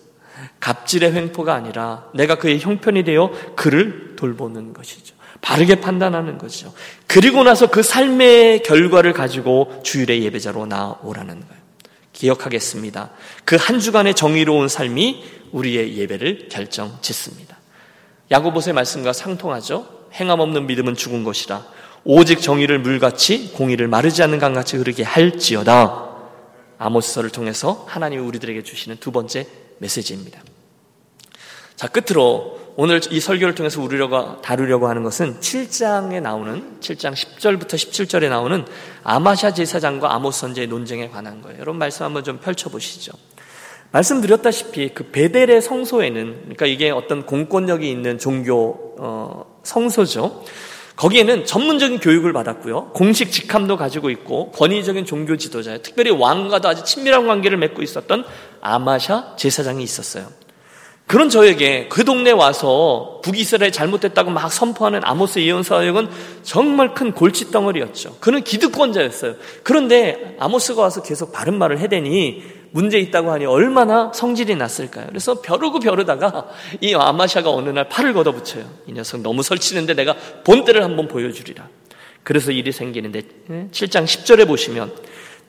갑질의 0.60 1.12
횡포가 1.12 1.54
아니라 1.54 2.06
내가 2.14 2.36
그의 2.36 2.58
형편이 2.60 3.04
되어 3.04 3.30
그를 3.56 4.16
돌보는 4.16 4.72
것이죠. 4.72 5.14
바르게 5.40 5.80
판단하는 5.80 6.38
거죠. 6.38 6.72
그리고 7.06 7.42
나서 7.44 7.68
그 7.68 7.82
삶의 7.82 8.62
결과를 8.62 9.12
가지고 9.12 9.80
주일의 9.84 10.24
예배자로 10.24 10.66
나오라는 10.66 11.40
거예요. 11.40 11.64
기억하겠습니다. 12.14 13.10
그 13.44 13.56
한 13.56 13.78
주간의 13.80 14.14
정의로운 14.14 14.68
삶이 14.68 15.24
우리의 15.52 15.98
예배를 15.98 16.48
결정 16.50 16.96
짓습니다. 17.02 17.58
야고보서의 18.30 18.72
말씀과 18.74 19.12
상통하죠. 19.12 19.86
행함 20.14 20.40
없는 20.40 20.66
믿음은 20.66 20.94
죽은 20.94 21.24
것이라. 21.24 21.64
오직 22.04 22.40
정의를 22.40 22.78
물같이 22.78 23.52
공의를 23.52 23.88
마르지 23.88 24.22
않는 24.22 24.38
강같이 24.38 24.76
흐르게 24.76 25.02
할지어다. 25.02 26.13
아모스서를 26.78 27.30
통해서 27.30 27.84
하나님이 27.88 28.22
우리들에게 28.22 28.62
주시는 28.62 28.98
두 28.98 29.12
번째 29.12 29.46
메시지입니다. 29.78 30.42
자, 31.76 31.88
끝으로 31.88 32.60
오늘 32.76 33.00
이 33.10 33.20
설교를 33.20 33.54
통해서 33.54 33.80
우리가 33.80 34.40
다루려고 34.42 34.88
하는 34.88 35.04
것은 35.04 35.38
7장에 35.40 36.20
나오는 36.20 36.78
7장 36.80 37.14
10절부터 37.14 37.74
17절에 37.74 38.28
나오는 38.28 38.64
아마샤 39.04 39.54
제사장과 39.54 40.12
아모스 40.12 40.40
선제의 40.40 40.66
논쟁에 40.66 41.08
관한 41.08 41.40
거예요. 41.40 41.58
여러분 41.60 41.78
말씀 41.78 42.04
한번 42.04 42.24
좀 42.24 42.38
펼쳐 42.38 42.70
보시죠. 42.70 43.12
말씀드렸다시피 43.92 44.88
그 44.88 45.10
베델의 45.12 45.62
성소에는 45.62 46.40
그러니까 46.40 46.66
이게 46.66 46.90
어떤 46.90 47.24
공권력이 47.26 47.88
있는 47.88 48.18
종교 48.18 48.96
어, 48.98 49.60
성소죠. 49.62 50.44
거기에는 50.96 51.44
전문적인 51.44 51.98
교육을 51.98 52.32
받았고요. 52.32 52.90
공식 52.92 53.32
직함도 53.32 53.76
가지고 53.76 54.10
있고 54.10 54.50
권위적인 54.52 55.04
종교 55.04 55.36
지도자예요. 55.36 55.82
특별히 55.82 56.10
왕과도 56.10 56.68
아주 56.68 56.84
친밀한 56.84 57.26
관계를 57.26 57.58
맺고 57.58 57.82
있었던 57.82 58.24
아마샤 58.60 59.34
제사장이 59.36 59.82
있었어요. 59.82 60.28
그런 61.06 61.28
저에게 61.28 61.88
그 61.88 62.04
동네 62.04 62.30
와서 62.30 63.20
북이스라엘 63.22 63.72
잘못됐다고 63.72 64.30
막 64.30 64.50
선포하는 64.50 65.00
아모스 65.04 65.40
예언 65.40 65.62
사역은 65.62 66.08
정말 66.42 66.94
큰 66.94 67.12
골칫덩어리였죠. 67.12 68.16
그는 68.20 68.42
기득권자였어요. 68.42 69.34
그런데 69.62 70.36
아모스가 70.38 70.80
와서 70.80 71.02
계속 71.02 71.32
바른 71.32 71.58
말을 71.58 71.78
해대니 71.78 72.42
문제 72.74 72.98
있다고 72.98 73.30
하니 73.30 73.46
얼마나 73.46 74.12
성질이 74.12 74.56
났을까요? 74.56 75.06
그래서 75.08 75.40
벼르고 75.40 75.78
벼르다가 75.78 76.48
이 76.80 76.92
아마샤가 76.92 77.48
어느 77.48 77.68
날 77.68 77.88
팔을 77.88 78.12
걷어붙여요. 78.14 78.68
이 78.88 78.92
녀석 78.92 79.20
너무 79.20 79.44
설치는데 79.44 79.94
내가 79.94 80.16
본때를 80.42 80.82
한번 80.82 81.06
보여주리라. 81.06 81.68
그래서 82.24 82.50
일이 82.50 82.72
생기는데 82.72 83.22
7장 83.70 84.06
10절에 84.06 84.48
보시면 84.48 84.92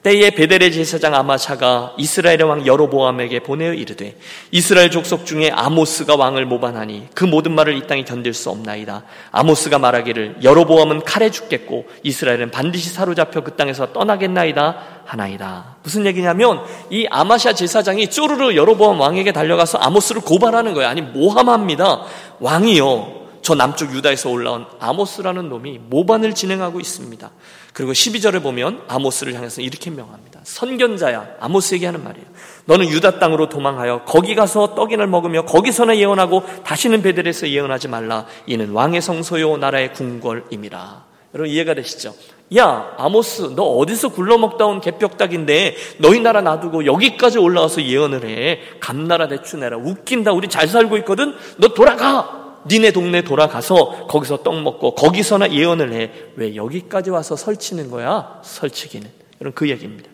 때에 0.05 0.29
베델의 0.29 0.71
제사장 0.71 1.15
아마샤가 1.15 1.95
이스라엘의 1.97 2.43
왕 2.43 2.67
여로보암에게 2.67 3.39
보내어 3.39 3.73
이르되 3.73 4.15
이스라엘 4.51 4.91
족속 4.91 5.25
중에 5.25 5.49
아모스가 5.49 6.15
왕을 6.15 6.45
모반하니 6.45 7.07
그 7.15 7.23
모든 7.25 7.53
말을 7.53 7.75
이 7.75 7.87
땅에 7.87 8.03
견딜 8.03 8.35
수 8.35 8.51
없나이다. 8.51 9.01
아모스가 9.31 9.79
말하기를 9.79 10.37
여로보암은 10.43 11.05
칼에 11.05 11.31
죽겠고 11.31 11.85
이스라엘은 12.03 12.51
반드시 12.51 12.91
사로잡혀 12.91 13.41
그 13.41 13.55
땅에서 13.55 13.93
떠나겠나이다 13.93 14.77
하나이다. 15.05 15.77
무슨 15.81 16.05
얘기냐면 16.05 16.61
이 16.91 17.07
아마샤 17.09 17.53
제사장이 17.53 18.11
쪼르르 18.11 18.55
여로보암 18.55 18.99
왕에게 18.99 19.31
달려가서 19.31 19.79
아모스를 19.79 20.21
고발하는 20.21 20.75
거예요. 20.75 20.87
아니 20.87 21.01
모함합니다. 21.01 22.03
왕이요. 22.41 23.25
저 23.41 23.55
남쪽 23.55 23.91
유다에서 23.91 24.29
올라온 24.29 24.67
아모스라는 24.79 25.49
놈이 25.49 25.79
모반을 25.79 26.35
진행하고 26.35 26.79
있습니다. 26.79 27.31
그리고 27.75 27.91
12절에 27.91 28.41
보면 28.41 28.83
아모스를 28.87 29.33
향해서 29.33 29.59
이렇게 29.59 29.89
명합니다. 29.89 30.39
선견자야, 30.43 31.35
아모스에게 31.41 31.85
하는 31.87 32.05
말이에요. 32.05 32.25
너는 32.63 32.87
유다 32.87 33.19
땅으로 33.19 33.49
도망하여 33.49 34.03
거기 34.05 34.33
가서 34.33 34.75
떡인을 34.75 35.07
먹으며 35.07 35.43
거기서나 35.43 35.97
예언하고 35.97 36.43
다시는 36.63 37.01
베델에서 37.01 37.49
예언하지 37.49 37.89
말라. 37.89 38.27
이는 38.47 38.69
왕의 38.69 39.01
성소요 39.01 39.57
나라의 39.57 39.91
궁궐임이라. 39.91 41.03
여러분 41.33 41.51
이해가 41.51 41.73
되시죠? 41.73 42.15
야, 42.55 42.93
아모스, 42.97 43.55
너 43.57 43.63
어디서 43.63 44.07
굴러먹다 44.13 44.65
온 44.65 44.79
개벽닭인데 44.79 45.75
너희 45.97 46.21
나라 46.21 46.39
놔두고 46.39 46.85
여기까지 46.85 47.39
올라와서 47.39 47.83
예언을 47.83 48.23
해. 48.25 48.61
감나라 48.79 49.27
대추 49.27 49.57
내라. 49.57 49.75
웃긴다. 49.75 50.31
우리 50.31 50.47
잘 50.47 50.69
살고 50.69 50.95
있거든. 50.99 51.35
너 51.57 51.67
돌아가. 51.67 52.44
니네 52.67 52.91
동네 52.91 53.21
돌아가서 53.21 54.07
거기서 54.07 54.43
떡 54.43 54.61
먹고 54.61 54.95
거기서나 54.95 55.51
예언을 55.51 55.93
해. 55.93 56.11
왜 56.35 56.55
여기까지 56.55 57.09
와서 57.09 57.35
설치는 57.35 57.91
거야? 57.91 58.41
설치기는. 58.43 59.09
여러분 59.41 59.55
그 59.55 59.69
얘기입니다. 59.69 60.09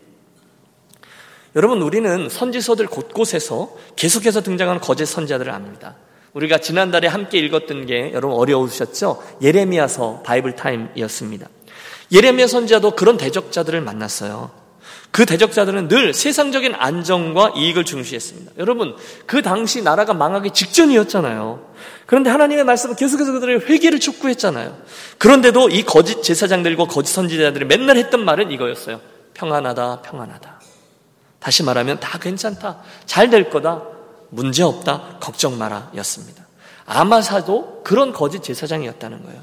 여러분 1.55 1.81
우리는 1.81 2.29
선지서들 2.29 2.87
곳곳에서 2.87 3.75
계속해서 3.95 4.41
등장하는 4.41 4.81
거짓 4.81 5.05
선자들을 5.05 5.51
압니다. 5.51 5.95
우리가 6.33 6.59
지난달에 6.59 7.07
함께 7.07 7.39
읽었던 7.39 7.85
게 7.85 8.11
여러분 8.13 8.37
어려우셨죠? 8.37 9.21
예레미야서 9.41 10.23
바이블 10.25 10.55
타임이었습니다. 10.55 11.47
예레미야 12.11 12.47
선지자도 12.47 12.91
그런 12.91 13.17
대적자들을 13.17 13.81
만났어요. 13.81 14.61
그 15.11 15.25
대적자들은 15.25 15.89
늘 15.89 16.13
세상적인 16.13 16.73
안정과 16.75 17.53
이익을 17.57 17.83
중시했습니다. 17.83 18.53
여러분, 18.57 18.95
그 19.25 19.41
당시 19.41 19.81
나라가 19.81 20.13
망하기 20.13 20.51
직전이었잖아요. 20.51 21.70
그런데 22.12 22.30
하나님의 22.30 22.66
말씀은 22.66 22.97
계속해서 22.97 23.32
그들의 23.32 23.70
회개를 23.70 24.01
촉구했잖아요. 24.01 24.78
그런데도 25.18 25.70
이 25.70 25.84
거짓 25.84 26.22
제사장들과 26.22 26.84
거짓 26.88 27.14
선지자들이 27.14 27.64
맨날 27.64 27.95
했던 27.95 28.26
말은 28.26 28.51
이거였어요. 28.51 28.99
평안하다, 29.34 30.01
평안하다. 30.01 30.59
다시 31.39 31.64
말하면 31.64 32.01
다 32.01 32.20
괜찮다. 32.20 32.80
잘 33.05 33.30
될 33.30 33.49
거다. 33.49 33.84
문제 34.30 34.62
없다. 34.62 35.20
걱정 35.22 35.57
마라. 35.57 35.89
였습니다. 35.95 36.45
아마사도 36.86 37.80
그런 37.86 38.12
거짓 38.12 38.43
제사장이었다는 38.43 39.24
거예요. 39.24 39.41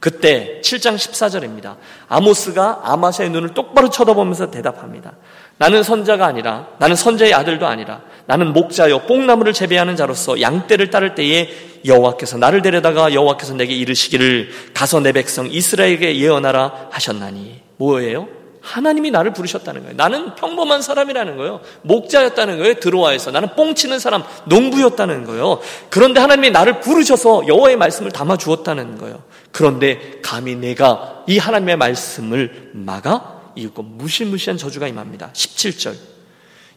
그때 0.00 0.62
7장 0.64 0.96
14절입니다. 0.96 1.76
아모스가 2.08 2.80
아마사의 2.84 3.28
눈을 3.28 3.52
똑바로 3.52 3.90
쳐다보면서 3.90 4.50
대답합니다. 4.50 5.12
나는 5.58 5.82
선자가 5.82 6.24
아니라 6.24 6.68
나는 6.78 6.96
선자의 6.96 7.34
아들도 7.34 7.66
아니라 7.66 8.00
나는 8.26 8.52
목자요 8.52 9.00
뽕나무를 9.00 9.52
재배하는 9.52 9.96
자로서 9.96 10.40
양떼를 10.40 10.90
따를 10.90 11.14
때에 11.14 11.48
여호와께서 11.84 12.38
나를 12.38 12.62
데려다가 12.62 13.12
여호와께서 13.12 13.54
내게 13.54 13.74
이르시기를 13.74 14.50
가서 14.74 15.00
내 15.00 15.12
백성 15.12 15.46
이스라엘에게 15.46 16.18
예언하라 16.18 16.88
하셨나니 16.90 17.60
뭐예요? 17.76 18.28
하나님이 18.60 19.10
나를 19.10 19.32
부르셨다는 19.32 19.82
거예요. 19.82 19.96
나는 19.96 20.34
평범한 20.34 20.82
사람이라는 20.82 21.36
거예요. 21.38 21.60
목자였다는 21.82 22.58
거예요. 22.58 22.74
들어와서 22.74 23.30
나는 23.30 23.54
뽕치는 23.56 23.98
사람, 23.98 24.24
농부였다는 24.44 25.24
거예요. 25.24 25.60
그런데 25.88 26.20
하나님이 26.20 26.50
나를 26.50 26.80
부르셔서 26.80 27.46
여호와의 27.46 27.76
말씀을 27.76 28.10
담아 28.10 28.36
주었다는 28.36 28.98
거예요. 28.98 29.22
그런데 29.52 30.20
감히 30.22 30.54
내가 30.54 31.22
이 31.26 31.38
하나님의 31.38 31.76
말씀을 31.76 32.72
막아 32.74 33.37
이거 33.58 33.82
무시무시한 33.82 34.56
저주가 34.56 34.86
임합니다. 34.88 35.32
17절. 35.32 35.96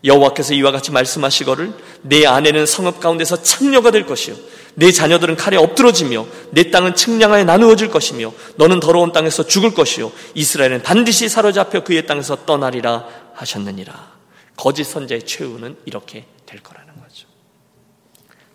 여호와께서 0.04 0.56
이와 0.56 0.72
같이 0.72 0.92
말씀하시거를 0.92 1.74
내 2.02 2.26
아내는 2.26 2.66
성읍 2.66 3.00
가운데서 3.00 3.44
창녀가 3.44 3.92
될 3.92 4.08
것이요 4.08 4.36
내 4.74 4.92
자녀들은 4.92 5.36
칼에 5.36 5.58
엎드러지며 5.58 6.26
내 6.50 6.72
땅은 6.72 6.96
측량하에 6.96 7.44
나누어질 7.44 7.92
것이며 7.92 8.34
너는 8.56 8.80
더러운 8.80 9.12
땅에서 9.12 9.46
죽을 9.46 9.76
것이요 9.76 10.12
이스라엘은 10.34 10.82
반드시 10.82 11.30
사로잡혀 11.30 11.84
그의 11.84 12.08
땅에서 12.08 12.46
떠나리라 12.46 13.06
하셨느니라. 13.36 14.12
거짓 14.58 14.86
선자의 14.86 15.26
최후는 15.26 15.78
이렇게 15.86 16.26
될 16.46 16.62
거라는 16.62 16.96
거죠. 16.96 17.28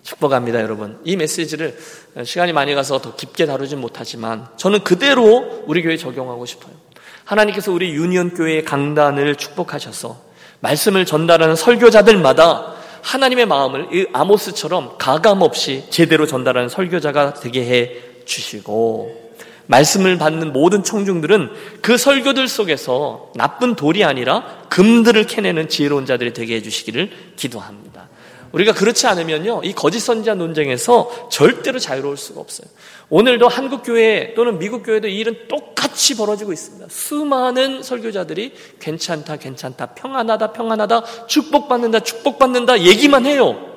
축복합니다, 0.02 0.60
여러분. 0.62 1.00
이 1.04 1.16
메시지를 1.16 1.78
시간이 2.24 2.52
많이 2.52 2.74
가서 2.74 3.00
더 3.00 3.14
깊게 3.14 3.46
다루진 3.46 3.80
못하지만 3.80 4.48
저는 4.56 4.82
그대로 4.84 5.64
우리 5.66 5.82
교회에 5.82 5.96
적용하고 5.96 6.44
싶어요. 6.46 6.85
하나님께서 7.26 7.72
우리 7.72 7.92
유니온 7.92 8.34
교회의 8.34 8.64
강단을 8.64 9.34
축복하셔서 9.34 10.16
말씀을 10.60 11.04
전달하는 11.04 11.54
설교자들마다 11.56 12.74
하나님의 13.02 13.46
마음을 13.46 13.88
이 13.92 14.06
아모스처럼 14.12 14.96
가감 14.98 15.42
없이 15.42 15.84
제대로 15.90 16.26
전달하는 16.26 16.68
설교자가 16.68 17.34
되게 17.34 17.66
해 17.66 17.92
주시고 18.24 19.26
말씀을 19.66 20.18
받는 20.18 20.52
모든 20.52 20.84
청중들은 20.84 21.50
그 21.82 21.98
설교들 21.98 22.46
속에서 22.46 23.32
나쁜 23.34 23.74
돌이 23.74 24.04
아니라 24.04 24.44
금들을 24.68 25.26
캐내는 25.26 25.68
지혜로운 25.68 26.06
자들이 26.06 26.32
되게 26.32 26.56
해 26.56 26.62
주시기를 26.62 27.10
기도합니다. 27.34 28.08
우리가 28.52 28.72
그렇지 28.72 29.06
않으면요, 29.08 29.62
이 29.64 29.72
거짓 29.72 30.00
선지자 30.00 30.34
논쟁에서 30.34 31.28
절대로 31.30 31.78
자유로울 31.78 32.16
수가 32.16 32.40
없어요. 32.40 32.68
오늘도 33.08 33.46
한국 33.46 33.82
교회 33.84 34.34
또는 34.34 34.58
미국 34.58 34.82
교회도 34.82 35.06
이 35.08 35.18
일은 35.18 35.46
똑같이 35.48 36.16
벌어지고 36.16 36.52
있습니다. 36.52 36.86
수많은 36.88 37.82
설교자들이 37.82 38.52
괜찮다, 38.80 39.36
괜찮다, 39.36 39.94
평안하다, 39.94 40.52
평안하다, 40.52 41.26
축복받는다, 41.26 42.00
축복받는다 42.00 42.80
얘기만 42.80 43.26
해요. 43.26 43.74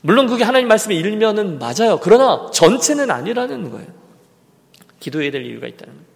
물론 0.00 0.26
그게 0.26 0.44
하나님 0.44 0.68
말씀에 0.68 0.94
일면은 0.94 1.58
맞아요. 1.58 2.00
그러나 2.02 2.50
전체는 2.52 3.10
아니라는 3.10 3.70
거예요. 3.70 3.88
기도해야 4.98 5.30
될 5.30 5.44
이유가 5.44 5.66
있다는 5.66 5.92
거예요. 5.92 6.10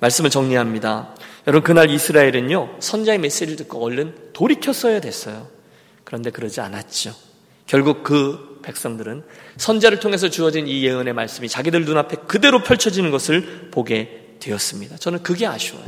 말씀을 0.00 0.28
정리합니다. 0.28 1.14
여러분, 1.46 1.62
그날 1.64 1.88
이스라엘은요, 1.88 2.76
선자의 2.80 3.18
메시지를 3.18 3.56
듣고 3.56 3.82
얼른 3.82 4.32
돌이켰어야 4.34 5.00
됐어요. 5.00 5.48
그런데 6.04 6.30
그러지 6.30 6.60
않았죠. 6.60 7.14
결국 7.66 8.02
그 8.02 8.53
백성들은 8.64 9.22
선자를 9.56 10.00
통해서 10.00 10.28
주어진 10.28 10.66
이 10.66 10.84
예언의 10.84 11.12
말씀이 11.12 11.48
자기들 11.48 11.84
눈앞에 11.84 12.16
그대로 12.26 12.62
펼쳐지는 12.62 13.10
것을 13.10 13.68
보게 13.70 14.36
되었습니다. 14.40 14.96
저는 14.96 15.22
그게 15.22 15.46
아쉬워요. 15.46 15.84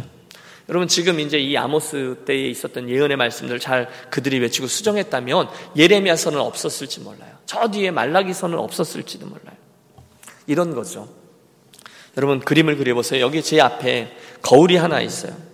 여러분 0.69 0.89
지금 0.89 1.21
이제 1.21 1.39
이 1.39 1.57
아모스 1.57 2.19
때에 2.27 2.49
있었던 2.49 2.89
예언의 2.89 3.17
말씀들 3.17 3.61
잘 3.61 3.89
그들이 4.11 4.39
외치고 4.41 4.67
수정했다면 4.67 5.49
예레미야서는 5.77 6.39
없었을지 6.41 7.01
몰라요. 7.01 7.37
저 7.47 7.69
뒤에 7.69 7.91
말라기서는 7.91 8.59
없었을지도 8.59 9.27
몰라요. 9.27 9.57
이런 10.47 10.75
거죠. 10.75 11.09
여러분 12.17 12.41
그림을 12.41 12.77
그려보세요. 12.77 13.21
여기 13.21 13.43
제 13.43 13.61
앞에 13.61 14.17
거울이 14.43 14.77
하나 14.77 15.01
있어요. 15.01 15.46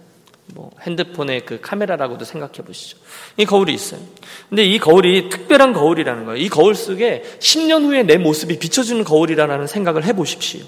뭐 0.54 0.70
핸드폰의 0.82 1.46
그 1.46 1.60
카메라라고도 1.60 2.24
생각해 2.24 2.62
보시죠. 2.64 2.98
이 3.36 3.46
거울이 3.46 3.72
있어요. 3.72 4.00
근데 4.48 4.64
이 4.64 4.78
거울이 4.78 5.30
특별한 5.30 5.72
거울이라는 5.72 6.26
거예요. 6.26 6.42
이 6.42 6.48
거울 6.48 6.74
속에 6.74 7.22
10년 7.38 7.84
후에 7.84 8.02
내 8.02 8.18
모습이 8.18 8.58
비춰주는 8.58 9.02
거울이라는 9.04 9.66
생각을 9.66 10.04
해 10.04 10.12
보십시오. 10.12 10.60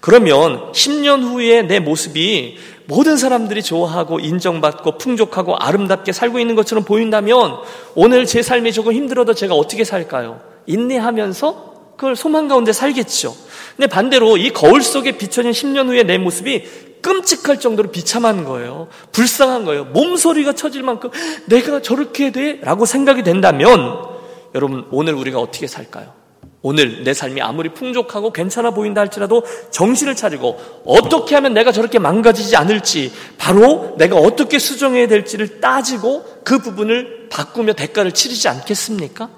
그러면 0.00 0.72
10년 0.72 1.22
후에 1.22 1.62
내 1.62 1.80
모습이 1.80 2.58
모든 2.86 3.16
사람들이 3.16 3.62
좋아하고 3.62 4.20
인정받고 4.20 4.98
풍족하고 4.98 5.56
아름답게 5.56 6.12
살고 6.12 6.38
있는 6.38 6.54
것처럼 6.54 6.84
보인다면 6.84 7.56
오늘 7.94 8.26
제 8.26 8.42
삶이 8.42 8.74
조금 8.74 8.92
힘들어도 8.92 9.32
제가 9.32 9.54
어떻게 9.54 9.84
살까요? 9.84 10.42
인내하면서 10.66 11.74
그걸 11.96 12.16
소망 12.16 12.48
가운데 12.48 12.72
살겠죠. 12.72 13.34
근데 13.76 13.86
반대로 13.86 14.36
이 14.36 14.50
거울 14.50 14.82
속에 14.82 15.12
비춰진 15.12 15.52
10년 15.52 15.88
후에 15.88 16.02
내 16.02 16.18
모습이 16.18 16.64
끔찍할 17.04 17.60
정도로 17.60 17.90
비참한 17.90 18.44
거예요. 18.44 18.88
불쌍한 19.12 19.66
거예요. 19.66 19.84
몸소리가 19.84 20.54
쳐질 20.54 20.82
만큼 20.82 21.10
내가 21.44 21.82
저렇게 21.82 22.32
돼? 22.32 22.58
라고 22.62 22.86
생각이 22.86 23.22
된다면 23.22 24.06
여러분 24.54 24.86
오늘 24.90 25.12
우리가 25.12 25.38
어떻게 25.38 25.66
살까요? 25.66 26.14
오늘 26.62 27.04
내 27.04 27.12
삶이 27.12 27.42
아무리 27.42 27.74
풍족하고 27.74 28.32
괜찮아 28.32 28.70
보인다 28.70 29.02
할지라도 29.02 29.44
정신을 29.70 30.16
차리고 30.16 30.58
어떻게 30.86 31.34
하면 31.34 31.52
내가 31.52 31.72
저렇게 31.72 31.98
망가지지 31.98 32.56
않을지 32.56 33.12
바로 33.36 33.94
내가 33.98 34.16
어떻게 34.16 34.58
수정해야 34.58 35.06
될지를 35.06 35.60
따지고 35.60 36.24
그 36.42 36.58
부분을 36.58 37.28
바꾸며 37.28 37.74
대가를 37.74 38.12
치르지 38.12 38.48
않겠습니까? 38.48 39.28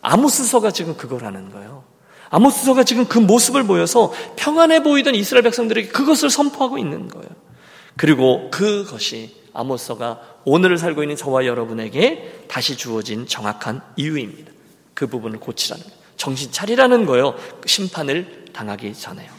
아모스서가 0.00 0.72
지금 0.72 0.96
그거라는 0.96 1.52
거예요. 1.52 1.84
아모스서가 2.34 2.82
지금 2.82 3.04
그 3.06 3.18
모습을 3.18 3.62
보여서 3.62 4.12
평안해 4.34 4.82
보이던 4.82 5.14
이스라엘 5.14 5.44
백성들에게 5.44 5.88
그것을 5.88 6.30
선포하고 6.30 6.78
있는 6.78 7.06
거예요. 7.06 7.28
그리고 7.96 8.50
그것이 8.50 9.36
아모스서가 9.52 10.20
오늘을 10.44 10.76
살고 10.76 11.04
있는 11.04 11.14
저와 11.14 11.46
여러분에게 11.46 12.46
다시 12.48 12.76
주어진 12.76 13.28
정확한 13.28 13.82
이유입니다. 13.94 14.50
그 14.94 15.06
부분을 15.06 15.38
고치라는 15.38 15.84
거예요. 15.84 15.98
정신 16.16 16.50
차리라는 16.50 17.06
거예요. 17.06 17.36
심판을 17.66 18.46
당하기 18.52 18.94
전에요. 18.94 19.30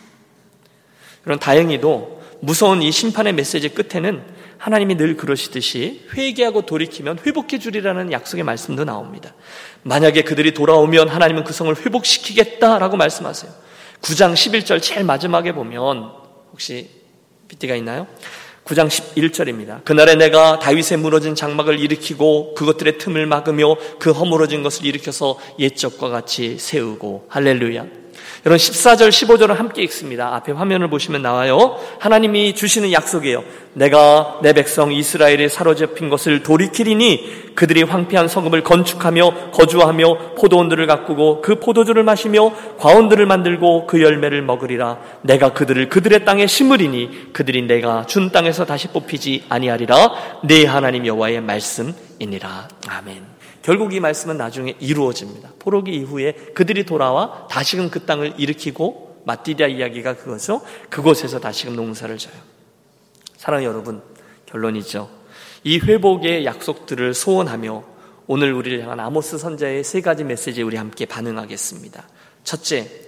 그런 1.26 1.38
다행히도 1.38 2.22
무서운 2.40 2.82
이 2.82 2.94
심판의 2.94 3.34
메시지 3.34 3.70
끝에는 3.70 4.24
하나님이 4.58 4.96
늘 4.96 5.18
그러시듯이 5.18 6.06
회개하고 6.14 6.66
돌이키면 6.66 7.20
회복해 7.26 7.60
주리라는 7.60 8.14
약속의 8.14 8.46
말씀도 8.46 8.86
나옵니다. 8.86 9.34
만약에 9.86 10.24
그들이 10.24 10.52
돌아오면 10.56 11.10
하나님은 11.10 11.44
그 11.44 11.54
성을 11.54 11.74
회복시키겠다라고 11.74 12.98
말씀하세요. 12.98 13.52
9장 14.02 14.34
11절 14.34 14.82
제일 14.82 15.04
마지막에 15.04 15.52
보면 15.52 16.12
혹시 16.52 16.90
PT가 17.48 17.76
있나요? 17.76 18.08
9장 18.66 18.88
11절입니다. 18.88 19.84
그날에 19.84 20.16
내가 20.16 20.58
다윗의 20.58 20.98
무너진 20.98 21.36
장막을 21.36 21.80
일으키고 21.80 22.56
그것들의 22.56 22.98
틈을 22.98 23.28
막으며 23.28 23.76
그 24.00 24.12
허물어진 24.12 24.64
것을 24.64 24.88
일으켜서 24.88 25.40
옛적과 25.60 26.10
같이 26.10 26.58
세우고 26.58 27.28
할렐루야. 27.30 27.86
여러분 28.46 28.60
14절 28.60 29.10
15절을 29.10 29.56
함께 29.56 29.82
읽습니다. 29.84 30.36
앞에 30.36 30.52
화면을 30.52 30.88
보시면 30.88 31.24
나와요. 31.24 31.80
하나님이 31.98 32.54
주시는 32.54 32.92
약속이에요. 32.92 33.44
내가 33.74 34.38
내 34.44 34.54
백성 34.54 34.94
이스라엘에 34.94 35.48
사로잡힌 35.48 36.10
것을 36.10 36.44
돌이키리니 36.44 37.56
그들이 37.56 37.82
황폐한 37.82 38.28
성읍을 38.28 38.62
건축하며 38.62 39.50
거주하며 39.52 40.36
포도원들을 40.38 40.86
가꾸고 40.86 41.42
그 41.42 41.60
포도주를 41.60 42.04
마시며 42.04 42.54
과원들을 42.78 43.26
만들고 43.26 43.88
그 43.88 44.04
열매를 44.04 44.44
먹으리라. 44.44 45.00
내가 45.24 45.52
그들을 45.54 45.90
그들의 45.90 46.24
땅에 46.24 46.46
심으리니 46.46 47.34
그들이 47.34 47.64
내가 47.64 48.06
준 48.06 48.30
땅에서 48.30 48.66
다시 48.66 48.90
뽑히지 48.90 49.46
아니하리라. 49.50 50.42
내 50.44 50.66
하나님 50.66 51.08
여호와의 51.08 51.42
말씀이니라. 51.42 52.68
아멘. 52.90 53.35
결국 53.66 53.96
이 53.96 54.00
말씀은 54.00 54.38
나중에 54.38 54.76
이루어집니다. 54.80 55.54
포로기 55.58 55.92
이후에 55.96 56.34
그들이 56.54 56.86
돌아와 56.86 57.48
다시금 57.50 57.90
그 57.90 58.06
땅을 58.06 58.36
일으키고 58.38 59.24
마띠리아 59.26 59.66
이야기가 59.66 60.18
그거죠. 60.18 60.62
그곳에서 60.92 61.40
다시금 61.40 61.76
농사를 61.76 62.16
져요. 62.16 62.36
사랑하는 63.38 63.68
여러분, 63.68 64.04
결론이죠. 64.46 65.10
이 65.64 65.80
회복의 65.80 66.46
약속들을 66.46 67.16
소원하며 67.16 67.84
오늘 68.28 68.54
우리를 68.54 68.84
향한 68.84 69.00
아모스 69.00 69.40
선자의 69.40 69.84
세 69.84 70.00
가지 70.00 70.24
메시지에 70.24 70.64
우리 70.64 70.78
함께 70.78 71.08
반응하겠습니다. 71.08 72.08
첫째, 72.44 73.05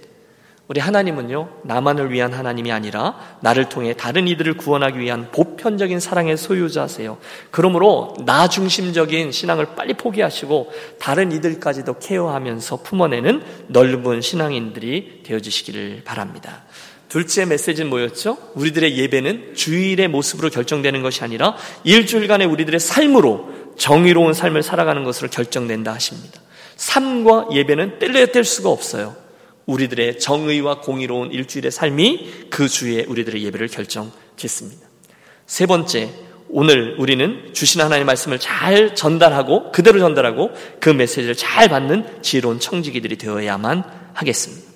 우리 0.68 0.80
하나님은요, 0.80 1.48
나만을 1.64 2.12
위한 2.12 2.34
하나님이 2.34 2.72
아니라 2.72 3.18
나를 3.40 3.70
통해 3.70 3.94
다른 3.96 4.28
이들을 4.28 4.58
구원하기 4.58 4.98
위한 4.98 5.30
보편적인 5.32 5.98
사랑의 5.98 6.36
소유자세요. 6.36 7.16
그러므로 7.50 8.14
나 8.26 8.48
중심적인 8.48 9.32
신앙을 9.32 9.74
빨리 9.76 9.94
포기하시고 9.94 10.70
다른 10.98 11.32
이들까지도 11.32 11.98
케어하면서 12.00 12.82
품어내는 12.82 13.42
넓은 13.68 14.20
신앙인들이 14.20 15.22
되어주시기를 15.24 16.02
바랍니다. 16.04 16.64
둘째 17.08 17.46
메시지는 17.46 17.88
뭐였죠? 17.88 18.36
우리들의 18.54 18.98
예배는 18.98 19.54
주일의 19.54 20.08
모습으로 20.08 20.50
결정되는 20.50 21.00
것이 21.00 21.24
아니라 21.24 21.56
일주일간의 21.84 22.46
우리들의 22.46 22.78
삶으로 22.78 23.48
정의로운 23.78 24.34
삶을 24.34 24.62
살아가는 24.62 25.02
것으로 25.02 25.30
결정된다 25.30 25.94
하십니다. 25.94 26.42
삶과 26.76 27.48
예배는 27.52 28.00
뗄래야 28.00 28.26
뗄 28.26 28.44
수가 28.44 28.68
없어요. 28.68 29.27
우리들의 29.68 30.18
정의와 30.18 30.80
공의로운 30.80 31.30
일주일의 31.30 31.70
삶이 31.70 32.46
그 32.50 32.68
주에 32.68 33.04
우리들의 33.04 33.44
예배를 33.44 33.68
결정짓습니다. 33.68 34.88
세 35.46 35.66
번째, 35.66 36.10
오늘 36.48 36.96
우리는 36.98 37.50
주신 37.52 37.82
하나님의 37.82 38.06
말씀을 38.06 38.38
잘 38.40 38.94
전달하고 38.94 39.70
그대로 39.70 39.98
전달하고 40.00 40.52
그 40.80 40.88
메시지를 40.88 41.34
잘 41.34 41.68
받는 41.68 42.22
지혜로운 42.22 42.58
청지기들이 42.58 43.18
되어야만 43.18 43.84
하겠습니다. 44.14 44.66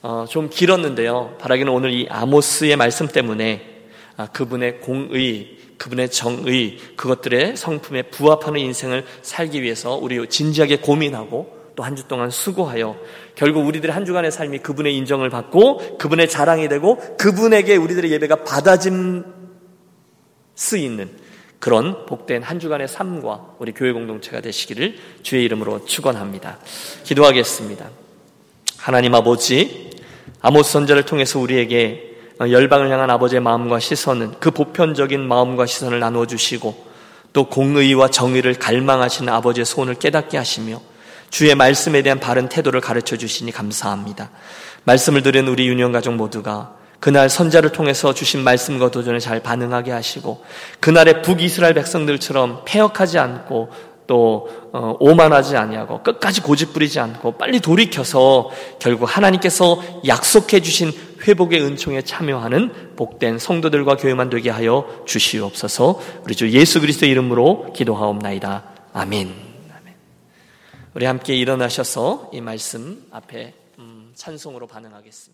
어, 0.00 0.24
좀 0.28 0.48
길었는데요. 0.48 1.36
바라기는 1.38 1.70
오늘 1.70 1.92
이 1.92 2.06
아모스의 2.08 2.76
말씀 2.76 3.06
때문에 3.06 3.74
아, 4.16 4.26
그분의 4.26 4.80
공의, 4.80 5.58
그분의 5.76 6.10
정의, 6.10 6.78
그것들의 6.96 7.56
성품에 7.56 8.02
부합하는 8.04 8.60
인생을 8.60 9.04
살기 9.22 9.62
위해서 9.62 9.96
우리 9.96 10.26
진지하게 10.26 10.76
고민하고 10.76 11.63
또 11.76 11.82
한 11.82 11.96
주 11.96 12.06
동안 12.06 12.30
수고하여 12.30 12.96
결국 13.34 13.66
우리들의 13.66 13.92
한 13.92 14.04
주간의 14.04 14.30
삶이 14.30 14.58
그분의 14.58 14.96
인정을 14.96 15.30
받고 15.30 15.98
그분의 15.98 16.28
자랑이 16.28 16.68
되고 16.68 16.98
그분에게 17.16 17.76
우리들의 17.76 18.10
예배가 18.12 18.44
받아짐 18.44 19.24
수 20.54 20.76
있는 20.76 21.10
그런 21.58 22.06
복된 22.06 22.42
한 22.42 22.60
주간의 22.60 22.88
삶과 22.88 23.54
우리 23.58 23.72
교회 23.72 23.90
공동체가 23.92 24.40
되시기를 24.40 24.96
주의 25.22 25.44
이름으로 25.44 25.84
축원합니다. 25.84 26.58
기도하겠습니다. 27.04 27.88
하나님 28.78 29.14
아버지 29.14 29.90
아모스 30.42 30.72
선자를 30.72 31.06
통해서 31.06 31.38
우리에게 31.38 32.12
열방을 32.38 32.90
향한 32.90 33.10
아버지의 33.10 33.40
마음과 33.40 33.78
시선은 33.80 34.34
그 34.40 34.50
보편적인 34.50 35.26
마음과 35.26 35.66
시선을 35.66 36.00
나누어 36.00 36.26
주시고 36.26 36.84
또 37.32 37.48
공의와 37.48 38.10
정의를 38.10 38.54
갈망하시는 38.54 39.32
아버지의 39.32 39.64
소원을 39.64 39.94
깨닫게 39.94 40.36
하시며 40.36 40.80
주의 41.34 41.52
말씀에 41.52 42.02
대한 42.02 42.20
바른 42.20 42.48
태도를 42.48 42.80
가르쳐 42.80 43.16
주시니 43.16 43.50
감사합니다. 43.50 44.30
말씀을 44.84 45.22
들은 45.22 45.48
우리 45.48 45.66
유년 45.66 45.90
가족 45.90 46.14
모두가 46.14 46.76
그날 47.00 47.28
선자를 47.28 47.72
통해서 47.72 48.14
주신 48.14 48.44
말씀과 48.44 48.92
도전에 48.92 49.18
잘 49.18 49.40
반응하게 49.40 49.90
하시고 49.90 50.44
그날의 50.78 51.22
북이스라엘 51.22 51.74
백성들처럼 51.74 52.62
폐역하지 52.66 53.18
않고 53.18 53.70
또 54.06 54.48
어, 54.72 54.94
오만하지 55.00 55.56
아니하고 55.56 56.04
끝까지 56.04 56.40
고집부리지 56.40 57.00
않고 57.00 57.32
빨리 57.32 57.58
돌이켜서 57.58 58.50
결국 58.78 59.06
하나님께서 59.06 59.82
약속해 60.06 60.60
주신 60.60 60.92
회복의 61.26 61.62
은총에 61.62 62.02
참여하는 62.02 62.94
복된 62.94 63.40
성도들과 63.40 63.96
교회만 63.96 64.30
되게 64.30 64.50
하여 64.50 64.86
주시옵소서. 65.04 66.00
우리 66.22 66.36
주 66.36 66.48
예수 66.52 66.80
그리스도 66.80 67.06
이름으로 67.06 67.72
기도하옵나이다. 67.74 68.62
아멘. 68.92 69.53
우리 70.94 71.06
함께 71.06 71.34
일어나셔서 71.34 72.30
이 72.32 72.40
말씀 72.40 73.04
앞에 73.10 73.52
음, 73.80 74.12
찬송으로 74.14 74.68
반응하겠습니다. 74.68 75.33